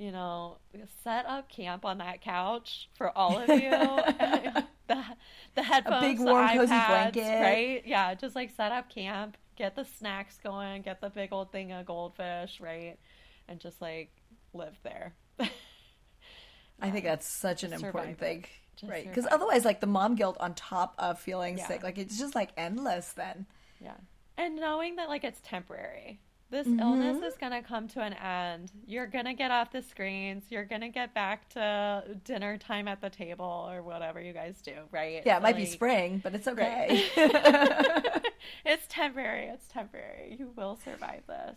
you 0.00 0.10
know, 0.12 0.56
set 1.04 1.26
up 1.26 1.50
camp 1.50 1.84
on 1.84 1.98
that 1.98 2.22
couch 2.22 2.88
for 2.96 3.16
all 3.16 3.36
of 3.36 3.48
you. 3.50 3.70
the 4.88 5.04
the 5.54 5.62
headphones, 5.62 6.02
a 6.04 6.08
big 6.08 6.16
the 6.18 6.24
warm, 6.24 6.48
cozy 6.48 6.72
iPads, 6.72 6.88
blanket. 6.88 7.40
right? 7.42 7.82
Yeah, 7.84 8.14
just 8.14 8.34
like 8.34 8.50
set 8.56 8.72
up 8.72 8.88
camp, 8.88 9.36
get 9.56 9.76
the 9.76 9.84
snacks 9.84 10.38
going, 10.42 10.80
get 10.80 11.02
the 11.02 11.10
big 11.10 11.34
old 11.34 11.52
thing 11.52 11.70
of 11.72 11.84
goldfish, 11.84 12.60
right, 12.60 12.96
and 13.46 13.60
just 13.60 13.82
like 13.82 14.10
live 14.54 14.78
there. 14.82 15.12
I 16.80 16.90
think 16.90 17.04
um, 17.04 17.10
that's 17.10 17.26
such 17.30 17.62
an 17.62 17.72
Just 17.72 17.84
important 17.84 18.18
thing. 18.18 18.46
Just 18.76 18.90
Right. 18.90 19.06
Because 19.06 19.26
otherwise, 19.30 19.66
like 19.66 19.80
the 19.80 19.86
mom 19.86 20.14
guilt 20.14 20.38
on 20.40 20.54
top 20.54 20.94
of 20.98 21.20
feeling 21.20 21.58
Yeah. 21.58 21.66
sick, 21.68 21.82
like 21.82 21.98
it's 21.98 22.18
just 22.18 22.34
like 22.34 22.52
endless 22.56 23.12
then. 23.12 23.44
Yeah. 23.78 23.98
And 24.38 24.56
knowing 24.56 24.96
that 24.96 25.10
like 25.10 25.24
it's 25.24 25.42
temporary. 25.44 26.20
This 26.50 26.66
Mm-hmm. 26.66 26.80
illness 26.80 27.22
is 27.22 27.38
going 27.38 27.52
to 27.52 27.62
come 27.62 27.86
to 27.88 28.00
an 28.00 28.12
end. 28.14 28.72
You're 28.86 29.06
going 29.06 29.26
to 29.26 29.34
get 29.34 29.50
off 29.52 29.70
the 29.70 29.82
screens. 29.82 30.42
You're 30.50 30.64
going 30.64 30.80
to 30.80 30.88
get 30.88 31.14
back 31.14 31.48
to 31.50 32.02
dinner 32.24 32.58
time 32.58 32.88
at 32.88 33.00
the 33.00 33.08
table 33.10 33.68
or 33.70 33.82
whatever 33.82 34.20
you 34.20 34.32
guys 34.32 34.60
do, 34.60 34.72
right? 34.90 35.22
Yeah, 35.24 35.36
it 35.36 35.42
might 35.44 35.56
be 35.56 35.64
spring, 35.66 36.20
but 36.22 36.34
it's 36.34 36.48
okay. 36.48 37.04
it's 38.64 38.84
temporary. 38.88 39.44
It's 39.46 39.66
temporary. 39.68 40.36
You 40.38 40.50
will 40.56 40.78
survive 40.84 41.22
this. 41.28 41.56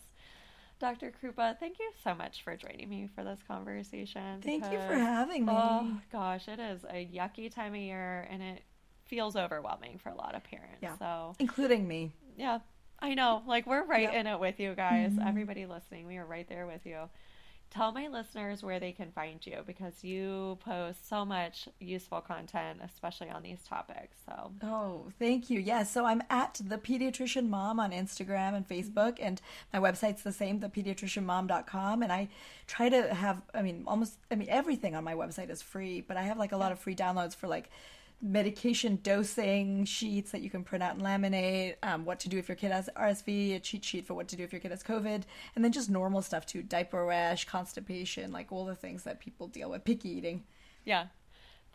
Dr. 0.80 1.12
Krupa, 1.24 1.58
thank 1.60 1.80
you 1.80 1.90
so 2.04 2.14
much 2.14 2.44
for 2.44 2.56
joining 2.58 2.90
me 2.90 3.08
for 3.16 3.24
this 3.24 3.40
conversation. 3.48 4.42
Thank 4.44 4.66
you 4.66 4.80
for 4.80 4.96
having 4.96 5.46
me. 5.46 5.54
Oh 5.56 5.88
gosh, 6.12 6.48
it 6.48 6.60
is 6.60 6.84
a 6.90 7.08
yucky 7.08 7.52
time 7.54 7.74
of 7.74 7.80
year 7.80 8.28
and 8.30 8.42
it 8.44 8.64
feels 9.06 9.36
overwhelming 9.36 9.98
for 9.98 10.10
a 10.10 10.16
lot 10.16 10.36
of 10.36 10.44
parents. 10.44 10.80
Yeah. 10.82 10.98
So 10.98 11.36
Including 11.40 11.88
me. 11.88 12.12
yeah, 12.38 12.60
I 13.04 13.14
know. 13.14 13.44
Like 13.46 13.68
we're 13.68 13.86
right 13.86 14.04
Yep. 14.04 14.12
Mm-hmm. 14.12 14.20
in 14.20 14.28
it 14.28 14.40
with 14.40 14.60
you 14.60 14.74
guys. 14.76 15.12
Everybody 15.24 15.66
listening, 15.66 16.08
we 16.08 16.18
are 16.18 16.26
right 16.26 16.48
there 16.48 16.66
with 16.66 16.86
you. 16.86 17.10
Tell 17.70 17.92
my 17.92 18.08
listeners 18.08 18.62
where 18.62 18.80
they 18.80 18.92
can 18.92 19.12
find 19.12 19.44
you 19.46 19.58
because 19.66 20.04
you 20.04 20.60
post 20.64 21.10
so 21.10 21.26
much 21.26 21.68
useful 21.80 22.22
content, 22.22 22.80
especially 22.86 23.30
on 23.32 23.42
these 23.42 23.64
topics. 23.68 24.16
So 24.28 24.52
Oh, 24.62 25.08
thank 25.18 25.50
you. 25.50 25.60
Yeah, 25.60 25.82
so 25.84 26.06
I'm 26.06 26.22
at 26.30 26.62
the 26.64 26.78
pediatrician 26.78 27.50
mom 27.50 27.80
on 27.80 27.92
Instagram 27.92 28.54
and 28.56 28.68
Facebook, 28.68 29.18
and 29.20 29.42
my 29.74 29.80
website's 29.80 30.22
the 30.22 30.32
same, 30.32 30.60
thepediatricianmom.com. 30.60 32.04
And 32.04 32.12
I 32.14 32.30
try 32.68 32.90
to 32.90 33.14
have, 33.14 33.42
I 33.56 33.64
mean, 33.64 33.84
almost, 33.88 34.18
I 34.32 34.36
mean, 34.36 34.50
everything 34.50 34.96
on 34.96 35.04
my 35.04 35.16
website 35.16 35.50
is 35.50 35.62
free, 35.64 36.00
but 36.02 36.16
I 36.16 36.22
have 36.22 36.38
like 36.38 36.52
a 36.52 36.58
lot 36.58 36.72
of 36.72 36.80
free 36.80 36.96
downloads 36.96 37.36
for 37.36 37.48
like 37.48 37.70
medication 38.24 38.98
dosing 39.04 39.84
sheets 39.84 40.32
that 40.32 40.42
you 40.42 40.50
can 40.50 40.64
print 40.64 40.82
out 40.82 40.96
and 40.96 41.04
laminate, 41.04 41.76
um, 41.84 42.06
what 42.06 42.20
to 42.22 42.30
do 42.30 42.38
if 42.38 42.48
your 42.48 42.56
kid 42.56 42.72
has 42.72 42.90
RSV, 42.96 43.56
a 43.56 43.60
cheat 43.60 43.84
sheet 43.84 44.08
for 44.08 44.14
what 44.14 44.28
to 44.30 44.36
do 44.36 44.44
if 44.44 44.54
your 44.54 44.62
kid 44.62 44.72
has 44.72 44.82
COVID, 44.82 45.24
and 45.56 45.64
then 45.64 45.72
just 45.72 45.90
normal 45.90 46.22
stuff 46.22 46.46
too 46.46 46.64
diaper 46.64 47.06
rash, 47.06 47.46
constipation, 47.46 48.32
like 48.32 48.52
all 48.52 48.66
the 48.66 48.76
things 48.76 49.04
that 49.04 49.20
people 49.20 49.48
deal 49.48 49.70
with, 49.70 49.84
picky 49.84 50.10
eating. 50.10 50.44
yeah, 50.86 51.08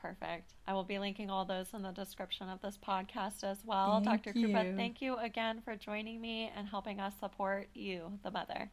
Perfect. 0.01 0.55
I 0.67 0.75
will 0.75 0.85
be 0.85 0.99
linking 0.99 1.29
all 1.29 1.45
those 1.45 1.75
in 1.75 1.83
the 1.83 1.91
description 1.91 2.49
of 2.49 2.61
this 2.63 2.79
podcast 2.79 3.43
as 3.43 3.59
well. 3.65 4.01
Thank 4.01 4.23
Dr. 4.23 4.33
Krupa, 4.33 4.77
thank 4.77 5.03
you 5.03 5.17
again 5.17 5.61
for 5.65 5.75
joining 5.75 6.21
me 6.21 6.53
and 6.57 6.69
helping 6.69 7.01
us 7.01 7.15
support 7.19 7.69
you, 7.75 8.19
the 8.23 8.31
mother. 8.31 8.71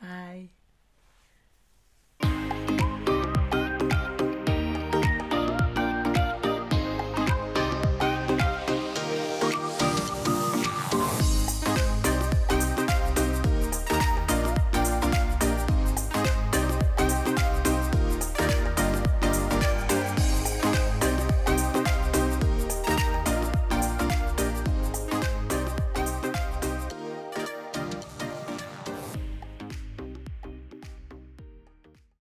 Bye. 0.00 0.48